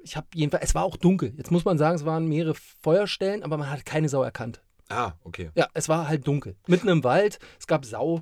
ich 0.03 0.15
habe 0.15 0.27
jedenfalls, 0.33 0.63
es 0.63 0.75
war 0.75 0.83
auch 0.83 0.97
dunkel. 0.97 1.33
Jetzt 1.37 1.51
muss 1.51 1.65
man 1.65 1.77
sagen, 1.77 1.95
es 1.95 2.05
waren 2.05 2.27
mehrere 2.27 2.55
Feuerstellen, 2.81 3.43
aber 3.43 3.57
man 3.57 3.69
hat 3.69 3.85
keine 3.85 4.09
Sau 4.09 4.23
erkannt. 4.23 4.61
Ah, 4.89 5.13
okay. 5.23 5.51
Ja, 5.55 5.67
es 5.73 5.87
war 5.87 6.07
halt 6.07 6.25
dunkel. 6.25 6.55
Mitten 6.67 6.87
im 6.87 7.03
Wald, 7.03 7.39
es 7.59 7.67
gab 7.67 7.85
Sau. 7.85 8.21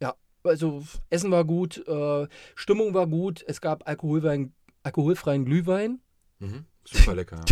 Ja, 0.00 0.14
also 0.44 0.82
Essen 1.08 1.30
war 1.30 1.44
gut, 1.44 1.84
äh, 1.88 2.28
Stimmung 2.54 2.94
war 2.94 3.06
gut, 3.06 3.44
es 3.46 3.60
gab 3.60 3.88
Alkoholwein, 3.88 4.54
alkoholfreien 4.82 5.44
Glühwein. 5.44 6.00
Mhm. 6.38 6.64
Super 6.84 7.14
lecker. 7.14 7.44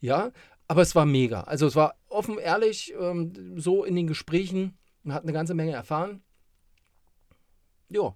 ja, 0.00 0.30
aber 0.70 0.82
es 0.82 0.94
war 0.94 1.04
mega. 1.04 1.40
Also 1.40 1.66
es 1.66 1.74
war 1.74 1.96
offen, 2.08 2.38
ehrlich, 2.38 2.94
ähm, 2.96 3.58
so 3.58 3.82
in 3.82 3.96
den 3.96 4.06
Gesprächen. 4.06 4.78
Man 5.02 5.16
hat 5.16 5.24
eine 5.24 5.32
ganze 5.32 5.52
Menge 5.52 5.72
erfahren. 5.72 6.22
Ja. 7.88 8.14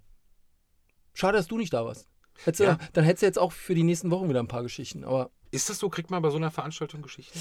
Schade, 1.15 1.37
dass 1.37 1.49
du 1.49 1.59
nicht 1.59 1.73
da 1.73 1.85
warst. 1.85 2.09
Hättest 2.45 2.61
du, 2.61 2.65
Ja. 2.65 2.79
Dann 2.93 3.03
hättest 3.03 3.23
du 3.23 3.27
jetzt 3.27 3.39
auch 3.41 3.51
für 3.51 3.75
die 3.75 3.83
nächsten 3.83 4.13
Wochen 4.13 4.29
wieder 4.29 4.39
ein 4.39 4.47
paar 4.47 4.63
Geschichten. 4.63 5.03
Aber 5.03 5.33
Ist 5.51 5.69
das 5.69 5.81
so? 5.81 5.89
Kriegt 5.89 6.13
man 6.13 6.23
bei 6.23 6.31
so 6.31 6.37
einer 6.37 6.53
Veranstaltung 6.53 7.03
Geschichten? 7.03 7.37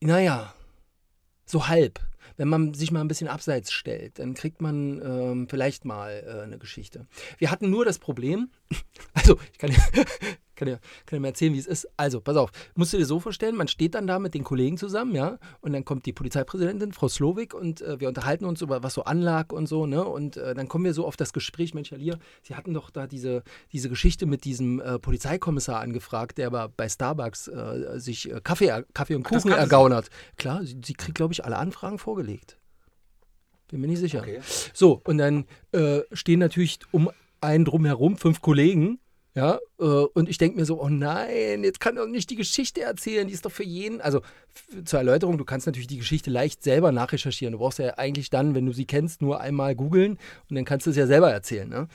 naja, 0.00 0.54
so 1.44 1.68
halb. 1.68 2.00
Wenn 2.38 2.48
man 2.48 2.72
sich 2.72 2.92
mal 2.92 3.02
ein 3.02 3.08
bisschen 3.08 3.28
abseits 3.28 3.72
stellt, 3.72 4.18
dann 4.18 4.32
kriegt 4.32 4.62
man 4.62 5.02
ähm, 5.02 5.48
vielleicht 5.50 5.84
mal 5.84 6.24
äh, 6.26 6.42
eine 6.44 6.58
Geschichte. 6.58 7.06
Wir 7.36 7.50
hatten 7.50 7.68
nur 7.68 7.84
das 7.84 7.98
Problem, 7.98 8.50
also 9.12 9.38
ich 9.52 9.58
kann 9.58 9.70
ja, 9.70 10.04
kann 10.56 10.68
ja, 10.68 10.76
kann 11.06 11.16
ja 11.16 11.20
mal 11.20 11.28
erzählen, 11.28 11.52
wie 11.54 11.58
es 11.58 11.66
ist. 11.66 11.88
Also, 11.96 12.20
pass 12.20 12.36
auf, 12.36 12.50
musst 12.74 12.92
du 12.92 12.98
dir 12.98 13.06
so 13.06 13.20
vorstellen, 13.20 13.56
man 13.56 13.68
steht 13.68 13.94
dann 13.94 14.06
da 14.06 14.18
mit 14.18 14.34
den 14.34 14.44
Kollegen 14.44 14.76
zusammen, 14.76 15.14
ja, 15.14 15.38
und 15.60 15.72
dann 15.72 15.84
kommt 15.84 16.06
die 16.06 16.12
Polizeipräsidentin, 16.12 16.92
Frau 16.92 17.08
Slowik, 17.08 17.54
und 17.54 17.80
äh, 17.80 18.00
wir 18.00 18.08
unterhalten 18.08 18.44
uns 18.44 18.62
über 18.62 18.82
was 18.82 18.94
so 18.94 19.04
anlag 19.04 19.52
und 19.52 19.66
so, 19.66 19.86
ne, 19.86 20.04
und 20.04 20.36
äh, 20.36 20.54
dann 20.54 20.68
kommen 20.68 20.84
wir 20.84 20.94
so 20.94 21.06
auf 21.06 21.16
das 21.16 21.32
Gespräch, 21.32 21.74
Mensch, 21.74 21.90
Herr 21.90 21.98
Lier, 21.98 22.18
Sie 22.42 22.54
hatten 22.54 22.74
doch 22.74 22.90
da 22.90 23.06
diese, 23.06 23.42
diese 23.72 23.88
Geschichte 23.88 24.26
mit 24.26 24.44
diesem 24.44 24.80
äh, 24.80 24.98
Polizeikommissar 24.98 25.80
angefragt, 25.80 26.38
der 26.38 26.48
aber 26.48 26.68
bei 26.68 26.88
Starbucks 26.88 27.48
äh, 27.48 27.98
sich 27.98 28.30
äh, 28.30 28.40
Kaffee, 28.42 28.84
Kaffee 28.92 29.14
und 29.14 29.22
Kuchen 29.22 29.52
ergaunert. 29.52 30.08
Klar, 30.36 30.64
sie, 30.64 30.80
sie 30.84 30.94
kriegt, 30.94 31.16
glaube 31.16 31.32
ich, 31.32 31.44
alle 31.44 31.56
Anfragen 31.56 31.98
vorgelegt. 31.98 32.58
Bin 33.68 33.80
mir 33.80 33.86
nicht 33.86 34.00
sicher. 34.00 34.20
Okay. 34.20 34.40
So, 34.72 35.00
und 35.04 35.18
dann 35.18 35.46
äh, 35.72 36.00
stehen 36.12 36.40
natürlich 36.40 36.78
um 36.92 37.10
einen 37.40 37.64
drumherum 37.64 38.16
fünf 38.16 38.40
Kollegen, 38.40 38.98
ja, 39.34 39.58
äh, 39.80 39.84
und 39.84 40.28
ich 40.28 40.38
denke 40.38 40.58
mir 40.58 40.64
so, 40.64 40.80
oh 40.80 40.88
nein, 40.88 41.64
jetzt 41.64 41.80
kann 41.80 41.96
doch 41.96 42.06
nicht 42.06 42.30
die 42.30 42.36
Geschichte 42.36 42.82
erzählen, 42.82 43.26
die 43.26 43.34
ist 43.34 43.44
doch 43.44 43.50
für 43.50 43.64
jeden, 43.64 44.00
also 44.00 44.20
zur 44.84 45.00
Erläuterung, 45.00 45.38
du 45.38 45.44
kannst 45.44 45.66
natürlich 45.66 45.88
die 45.88 45.98
Geschichte 45.98 46.30
leicht 46.30 46.62
selber 46.62 46.92
nachrecherchieren. 46.92 47.52
Du 47.52 47.58
brauchst 47.58 47.80
ja 47.80 47.98
eigentlich 47.98 48.30
dann, 48.30 48.54
wenn 48.54 48.64
du 48.64 48.72
sie 48.72 48.84
kennst, 48.84 49.22
nur 49.22 49.40
einmal 49.40 49.74
googeln 49.74 50.18
und 50.48 50.54
dann 50.54 50.64
kannst 50.64 50.86
du 50.86 50.90
es 50.90 50.96
ja 50.96 51.08
selber 51.08 51.32
erzählen. 51.32 51.68
Ne? 51.68 51.88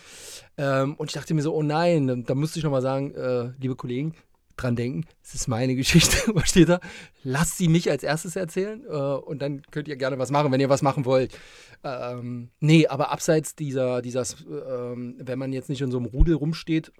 Ähm, 0.57 0.95
und 0.95 1.07
ich 1.07 1.13
dachte 1.13 1.33
mir 1.33 1.41
so, 1.41 1.55
oh 1.55 1.63
nein, 1.63 2.25
dann 2.25 2.37
musste 2.37 2.59
ich 2.59 2.65
nochmal 2.65 2.81
sagen, 2.81 3.15
äh, 3.15 3.51
liebe 3.57 3.77
Kollegen, 3.77 4.15
dran 4.57 4.75
denken, 4.75 5.05
es 5.23 5.33
ist 5.33 5.47
meine 5.47 5.75
Geschichte, 5.75 6.17
was 6.35 6.49
steht 6.49 6.67
da? 6.67 6.81
Lasst 7.23 7.57
sie 7.57 7.69
mich 7.69 7.89
als 7.89 8.03
erstes 8.03 8.35
erzählen 8.35 8.83
äh, 8.85 8.89
und 8.91 9.41
dann 9.41 9.61
könnt 9.71 9.87
ihr 9.87 9.95
gerne 9.95 10.19
was 10.19 10.29
machen, 10.29 10.51
wenn 10.51 10.59
ihr 10.59 10.67
was 10.67 10.81
machen 10.81 11.05
wollt. 11.05 11.37
Ähm, 11.85 12.49
nee, 12.59 12.85
aber 12.87 13.11
abseits 13.11 13.55
dieser, 13.55 14.01
dieses, 14.01 14.45
ähm, 14.49 15.15
wenn 15.19 15.39
man 15.39 15.53
jetzt 15.53 15.69
nicht 15.69 15.79
in 15.79 15.91
so 15.91 15.97
einem 15.97 16.07
Rudel 16.07 16.35
rumsteht, 16.35 16.91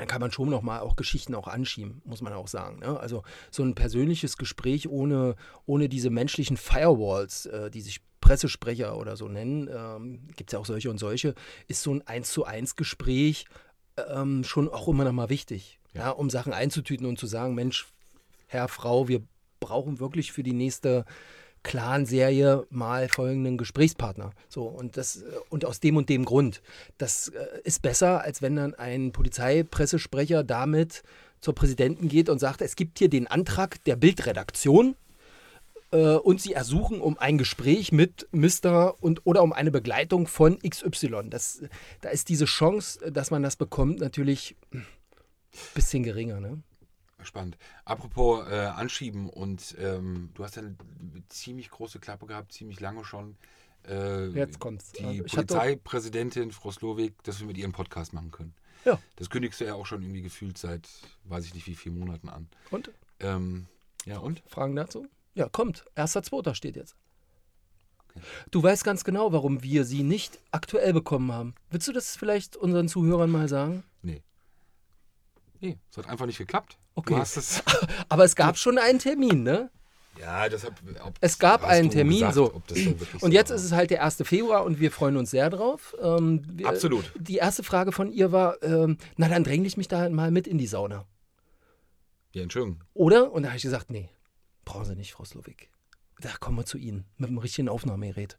dann 0.00 0.08
kann 0.08 0.22
man 0.22 0.32
schon 0.32 0.48
noch 0.48 0.62
mal 0.62 0.80
auch 0.80 0.96
Geschichten 0.96 1.34
auch 1.34 1.46
anschieben, 1.46 2.00
muss 2.06 2.22
man 2.22 2.32
auch 2.32 2.48
sagen. 2.48 2.78
Ne? 2.78 2.98
Also 2.98 3.22
so 3.50 3.62
ein 3.62 3.74
persönliches 3.74 4.38
Gespräch 4.38 4.88
ohne, 4.88 5.36
ohne 5.66 5.90
diese 5.90 6.08
menschlichen 6.08 6.56
Firewalls, 6.56 7.44
äh, 7.44 7.70
die 7.70 7.82
sich 7.82 8.00
Pressesprecher 8.22 8.96
oder 8.96 9.16
so 9.16 9.28
nennen, 9.28 9.68
ähm, 9.70 10.28
gibt 10.36 10.50
es 10.50 10.52
ja 10.54 10.58
auch 10.58 10.64
solche 10.64 10.88
und 10.88 10.96
solche, 10.96 11.34
ist 11.68 11.82
so 11.82 11.92
ein 11.92 12.06
Eins 12.06 12.32
zu 12.32 12.44
eins 12.46 12.76
Gespräch 12.76 13.44
ähm, 14.08 14.42
schon 14.42 14.70
auch 14.70 14.88
immer 14.88 15.04
noch 15.04 15.12
mal 15.12 15.28
wichtig, 15.28 15.78
ja. 15.92 16.10
um 16.10 16.30
Sachen 16.30 16.54
einzutüten 16.54 17.06
und 17.06 17.18
zu 17.18 17.26
sagen, 17.26 17.54
Mensch, 17.54 17.86
Herr, 18.46 18.68
Frau, 18.68 19.06
wir 19.06 19.22
brauchen 19.60 20.00
wirklich 20.00 20.32
für 20.32 20.42
die 20.42 20.54
nächste 20.54 21.04
Clan-Serie 21.62 22.66
mal 22.70 23.08
folgenden 23.08 23.58
Gesprächspartner. 23.58 24.32
So, 24.48 24.64
und 24.64 24.96
das, 24.96 25.22
äh, 25.22 25.24
und 25.50 25.64
aus 25.64 25.80
dem 25.80 25.96
und 25.96 26.08
dem 26.08 26.24
Grund. 26.24 26.62
Das 26.98 27.28
äh, 27.28 27.46
ist 27.64 27.82
besser, 27.82 28.22
als 28.22 28.42
wenn 28.42 28.56
dann 28.56 28.74
ein 28.74 29.12
Polizeipressesprecher 29.12 30.44
damit 30.44 31.02
zur 31.40 31.54
Präsidenten 31.54 32.08
geht 32.08 32.28
und 32.28 32.38
sagt, 32.38 32.62
es 32.62 32.76
gibt 32.76 32.98
hier 32.98 33.08
den 33.08 33.26
Antrag 33.26 33.82
der 33.84 33.96
Bildredaktion 33.96 34.96
äh, 35.90 36.14
und 36.16 36.40
sie 36.40 36.52
ersuchen 36.52 37.00
um 37.00 37.18
ein 37.18 37.38
Gespräch 37.38 37.92
mit 37.92 38.28
Mr. 38.32 38.94
und 39.00 39.22
oder 39.24 39.42
um 39.42 39.52
eine 39.52 39.70
Begleitung 39.70 40.26
von 40.26 40.58
XY. 40.58 41.30
Das, 41.30 41.62
da 42.00 42.10
ist 42.10 42.28
diese 42.28 42.44
Chance, 42.44 43.10
dass 43.10 43.30
man 43.30 43.42
das 43.42 43.56
bekommt, 43.56 44.00
natürlich 44.00 44.56
ein 44.72 44.86
bisschen 45.74 46.02
geringer. 46.02 46.40
Ne? 46.40 46.62
Spannend. 47.22 47.56
Apropos 47.84 48.46
äh, 48.48 48.54
Anschieben 48.54 49.28
und 49.28 49.76
ähm, 49.78 50.30
du 50.34 50.44
hast 50.44 50.56
ja 50.56 50.62
eine 50.62 50.76
ziemlich 51.28 51.70
große 51.70 51.98
Klappe 51.98 52.26
gehabt, 52.26 52.52
ziemlich 52.52 52.80
lange 52.80 53.04
schon. 53.04 53.36
Äh, 53.88 54.28
Jetzt 54.28 54.58
kommt's. 54.58 54.92
Die 54.92 55.04
Also 55.04 55.24
ich 55.24 55.32
Polizeipräsidentin 55.32 56.52
Frau 56.52 56.70
Slowik, 56.70 57.22
dass 57.24 57.40
wir 57.40 57.46
mit 57.46 57.58
ihr 57.58 57.64
einen 57.64 57.72
Podcast 57.72 58.12
machen 58.12 58.30
können. 58.30 58.54
Ja. 58.84 58.98
Das 59.16 59.30
kündigst 59.30 59.60
du 59.60 59.64
ja 59.64 59.74
auch 59.74 59.86
schon 59.86 60.02
irgendwie 60.02 60.22
gefühlt 60.22 60.56
seit, 60.58 60.88
weiß 61.24 61.44
ich 61.46 61.54
nicht 61.54 61.66
wie 61.66 61.74
vier 61.74 61.92
Monaten 61.92 62.28
an. 62.28 62.48
Und? 62.70 62.90
Ähm, 63.20 63.66
ja, 64.06 64.18
und? 64.18 64.42
Fragen 64.46 64.76
dazu? 64.76 65.06
Ja, 65.34 65.48
kommt. 65.48 65.84
Erster, 65.94 66.22
zweiter 66.22 66.54
steht 66.54 66.76
jetzt. 66.76 66.96
Du 68.50 68.62
weißt 68.62 68.84
ganz 68.84 69.04
genau, 69.04 69.32
warum 69.32 69.62
wir 69.62 69.84
sie 69.84 70.02
nicht 70.02 70.40
aktuell 70.50 70.92
bekommen 70.92 71.32
haben. 71.32 71.54
Willst 71.70 71.86
du 71.86 71.92
das 71.92 72.16
vielleicht 72.16 72.56
unseren 72.56 72.88
Zuhörern 72.88 73.30
mal 73.30 73.48
sagen? 73.48 73.84
Nee. 74.02 74.22
Nee, 75.60 75.78
es 75.90 75.96
hat 75.96 76.08
einfach 76.08 76.26
nicht 76.26 76.38
geklappt. 76.38 76.78
Okay. 76.94 77.18
Es. 77.20 77.62
Aber 78.08 78.24
es 78.24 78.36
gab 78.36 78.58
schon 78.58 78.78
einen 78.78 78.98
Termin, 78.98 79.42
ne? 79.42 79.70
Ja, 80.18 80.46
ob, 81.06 81.14
Es 81.20 81.38
gab 81.38 81.64
einen 81.64 81.88
Termin, 81.90 82.18
gesagt, 82.18 82.34
so. 82.34 82.62
so 82.68 83.24
Und 83.24 83.32
jetzt 83.32 83.48
war. 83.48 83.56
ist 83.56 83.64
es 83.64 83.72
halt 83.72 83.90
der 83.90 84.04
1. 84.04 84.16
Februar 84.24 84.64
und 84.64 84.78
wir 84.78 84.90
freuen 84.90 85.16
uns 85.16 85.30
sehr 85.30 85.48
drauf. 85.48 85.96
Ähm, 86.02 86.42
wir, 86.46 86.68
Absolut. 86.68 87.10
Die 87.18 87.36
erste 87.36 87.62
Frage 87.62 87.90
von 87.90 88.12
ihr 88.12 88.30
war, 88.30 88.62
ähm, 88.62 88.98
na 89.16 89.28
dann 89.28 89.44
drängle 89.44 89.66
ich 89.66 89.78
mich 89.78 89.88
da 89.88 90.10
mal 90.10 90.30
mit 90.30 90.46
in 90.46 90.58
die 90.58 90.66
Sauna. 90.66 91.06
Ja, 92.32 92.42
Entschuldigung. 92.42 92.84
Oder? 92.92 93.32
Und 93.32 93.44
da 93.44 93.48
habe 93.50 93.56
ich 93.56 93.62
gesagt, 93.62 93.90
nee, 93.90 94.10
brauchen 94.64 94.84
Sie 94.84 94.94
nicht, 94.94 95.12
Frau 95.12 95.24
Slowik. 95.24 95.70
Da 96.20 96.30
kommen 96.38 96.58
wir 96.58 96.66
zu 96.66 96.76
Ihnen 96.76 97.06
mit 97.16 97.30
dem 97.30 97.38
richtigen 97.38 97.68
Aufnahmegerät. 97.70 98.36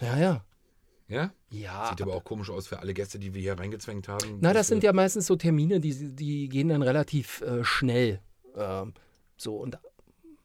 Ja, 0.00 0.18
ja. 0.18 0.44
Ja? 1.14 1.32
Ja. 1.50 1.88
Sieht 1.90 2.02
aber 2.02 2.14
auch 2.14 2.24
komisch 2.24 2.50
aus 2.50 2.66
für 2.66 2.80
alle 2.80 2.92
Gäste, 2.94 3.18
die 3.18 3.32
wir 3.34 3.40
hier 3.40 3.58
reingezwängt 3.58 4.08
haben. 4.08 4.38
Na, 4.40 4.52
das 4.52 4.68
sind 4.68 4.82
wir- 4.82 4.88
ja 4.88 4.92
meistens 4.92 5.26
so 5.26 5.36
Termine, 5.36 5.80
die, 5.80 6.14
die 6.14 6.48
gehen 6.48 6.68
dann 6.68 6.82
relativ 6.82 7.40
äh, 7.42 7.62
schnell. 7.64 8.20
Ähm, 8.56 8.92
so 9.36 9.56
und 9.56 9.78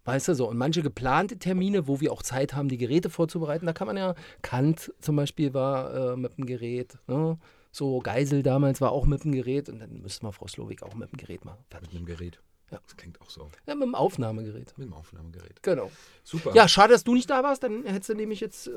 weißt 0.06 0.30
du 0.30 0.36
so. 0.36 0.48
Und 0.50 0.58
manche 0.58 0.82
geplante 0.82 1.38
Termine, 1.38 1.88
wo 1.88 2.00
wir 2.02 2.12
auch 2.12 2.24
Zeit 2.24 2.54
haben, 2.56 2.70
die 2.70 2.78
Geräte 2.78 3.10
vorzubereiten, 3.10 3.66
da 3.66 3.74
kann 3.74 3.88
man 3.88 3.98
ja, 3.98 4.16
Kant 4.42 4.92
zum 5.02 5.16
Beispiel 5.16 5.54
war 5.54 6.14
äh, 6.14 6.18
mit 6.18 6.38
dem 6.38 6.46
Gerät, 6.46 6.98
ne? 7.08 7.38
so 7.72 8.00
Geisel 8.00 8.42
damals 8.42 8.82
war 8.82 8.92
auch 8.92 9.06
mit 9.06 9.24
dem 9.24 9.32
Gerät 9.32 9.70
und 9.70 9.80
dann 9.80 10.02
müssten 10.02 10.26
wir 10.26 10.32
Frau 10.32 10.48
Slowik 10.48 10.82
auch 10.82 10.96
mit 10.96 11.12
dem 11.12 11.18
Gerät 11.18 11.46
machen. 11.46 11.60
Mit 11.60 11.72
Fertig. 11.72 11.96
einem 11.96 12.06
Gerät. 12.06 12.40
Ja. 12.72 12.80
Das 12.86 12.96
klingt 12.98 13.20
auch 13.22 13.30
so. 13.30 13.50
Ja, 13.66 13.76
mit 13.76 13.84
dem 13.84 13.96
Aufnahmegerät. 13.96 14.74
Mit 14.78 14.88
dem 14.88 14.94
Aufnahmegerät. 14.94 15.62
Genau. 15.64 15.92
Super. 16.24 16.54
Ja, 16.54 16.68
schade, 16.68 16.94
dass 16.94 17.04
du 17.04 17.14
nicht 17.16 17.30
da 17.30 17.44
warst, 17.44 17.64
dann 17.64 17.84
hättest 17.86 18.10
du 18.10 18.16
nämlich 18.16 18.40
jetzt 18.40 18.68
äh, 18.68 18.72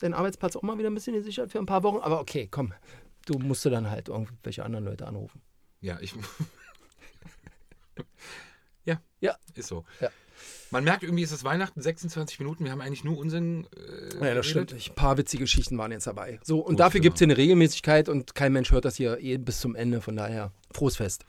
deinen 0.00 0.14
Arbeitsplatz 0.14 0.56
auch 0.56 0.62
mal 0.62 0.78
wieder 0.78 0.90
ein 0.90 0.94
bisschen 0.94 1.14
gesichert 1.14 1.52
für 1.52 1.58
ein 1.58 1.66
paar 1.66 1.82
Wochen. 1.82 1.98
Aber 1.98 2.20
okay, 2.20 2.48
komm, 2.50 2.72
du 3.26 3.38
musst 3.38 3.64
du 3.64 3.70
dann 3.70 3.90
halt 3.90 4.08
irgendwelche 4.08 4.64
anderen 4.64 4.84
Leute 4.84 5.06
anrufen. 5.06 5.40
Ja, 5.80 5.98
ich. 6.00 6.14
ja. 8.84 9.00
Ja. 9.20 9.36
Ist 9.54 9.68
so. 9.68 9.84
Ja. 10.00 10.10
Man 10.70 10.84
merkt 10.84 11.02
irgendwie, 11.04 11.22
ist 11.22 11.32
es 11.32 11.44
Weihnachten, 11.44 11.80
26 11.80 12.40
Minuten. 12.40 12.64
Wir 12.64 12.72
haben 12.72 12.80
eigentlich 12.80 13.04
nur 13.04 13.16
Unsinn. 13.18 13.66
Äh, 14.20 14.28
Ja, 14.28 14.34
das 14.34 14.46
stimmt. 14.46 14.72
Ein 14.72 14.94
paar 14.94 15.16
witzige 15.16 15.44
Geschichten 15.44 15.78
waren 15.78 15.92
jetzt 15.92 16.06
dabei. 16.06 16.40
So, 16.42 16.58
und 16.58 16.72
Gut, 16.74 16.80
dafür 16.80 17.00
genau. 17.00 17.04
gibt 17.04 17.14
es 17.14 17.18
hier 17.20 17.26
eine 17.26 17.36
Regelmäßigkeit 17.36 18.08
und 18.08 18.34
kein 18.34 18.52
Mensch 18.52 18.72
hört 18.72 18.84
das 18.84 18.96
hier 18.96 19.18
eh 19.20 19.38
bis 19.38 19.60
zum 19.60 19.74
Ende. 19.76 20.00
Von 20.00 20.16
daher, 20.16 20.52
frohes 20.72 20.96
Fest. 20.96 21.24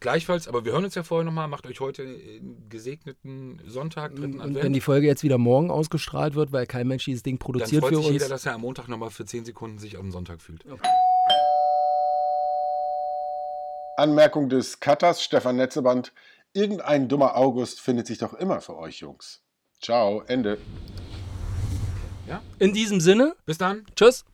Gleichfalls, 0.00 0.48
aber 0.48 0.64
wir 0.64 0.72
hören 0.72 0.84
uns 0.84 0.94
ja 0.94 1.02
vorher 1.02 1.24
nochmal. 1.24 1.48
Macht 1.48 1.66
euch 1.66 1.80
heute 1.80 2.02
einen 2.02 2.68
gesegneten 2.68 3.60
Sonntag, 3.66 4.14
dritten 4.14 4.34
Und 4.34 4.40
Advent. 4.40 4.64
wenn 4.64 4.72
die 4.72 4.80
Folge 4.80 5.06
jetzt 5.06 5.22
wieder 5.22 5.38
morgen 5.38 5.70
ausgestrahlt 5.70 6.34
wird, 6.34 6.52
weil 6.52 6.66
kein 6.66 6.86
Mensch 6.86 7.04
dieses 7.04 7.22
Ding 7.22 7.36
dann 7.36 7.38
produziert 7.40 7.82
freut 7.82 7.90
für 7.94 7.96
sich 7.96 8.06
uns. 8.06 8.12
jeder, 8.14 8.28
dass 8.28 8.46
er 8.46 8.54
am 8.54 8.60
Montag 8.62 8.88
nochmal 8.88 9.10
für 9.10 9.24
10 9.24 9.44
Sekunden 9.44 9.78
sich 9.78 9.98
am 9.98 10.10
Sonntag 10.10 10.40
fühlt. 10.40 10.64
Anmerkung 13.96 14.48
des 14.48 14.80
Cutters 14.80 15.22
Stefan 15.22 15.56
Netzeband. 15.56 16.12
Irgendein 16.52 17.08
dummer 17.08 17.36
August 17.36 17.80
findet 17.80 18.06
sich 18.06 18.18
doch 18.18 18.34
immer 18.34 18.60
für 18.60 18.76
euch 18.76 19.00
Jungs. 19.00 19.42
Ciao, 19.80 20.22
Ende. 20.26 20.58
In 22.58 22.72
diesem 22.74 23.00
Sinne, 23.00 23.34
Bis 23.46 23.58
dann. 23.58 23.86
tschüss. 23.96 24.24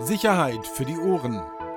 Sicherheit 0.00 0.66
für 0.66 0.84
die 0.84 0.96
Ohren. 0.96 1.40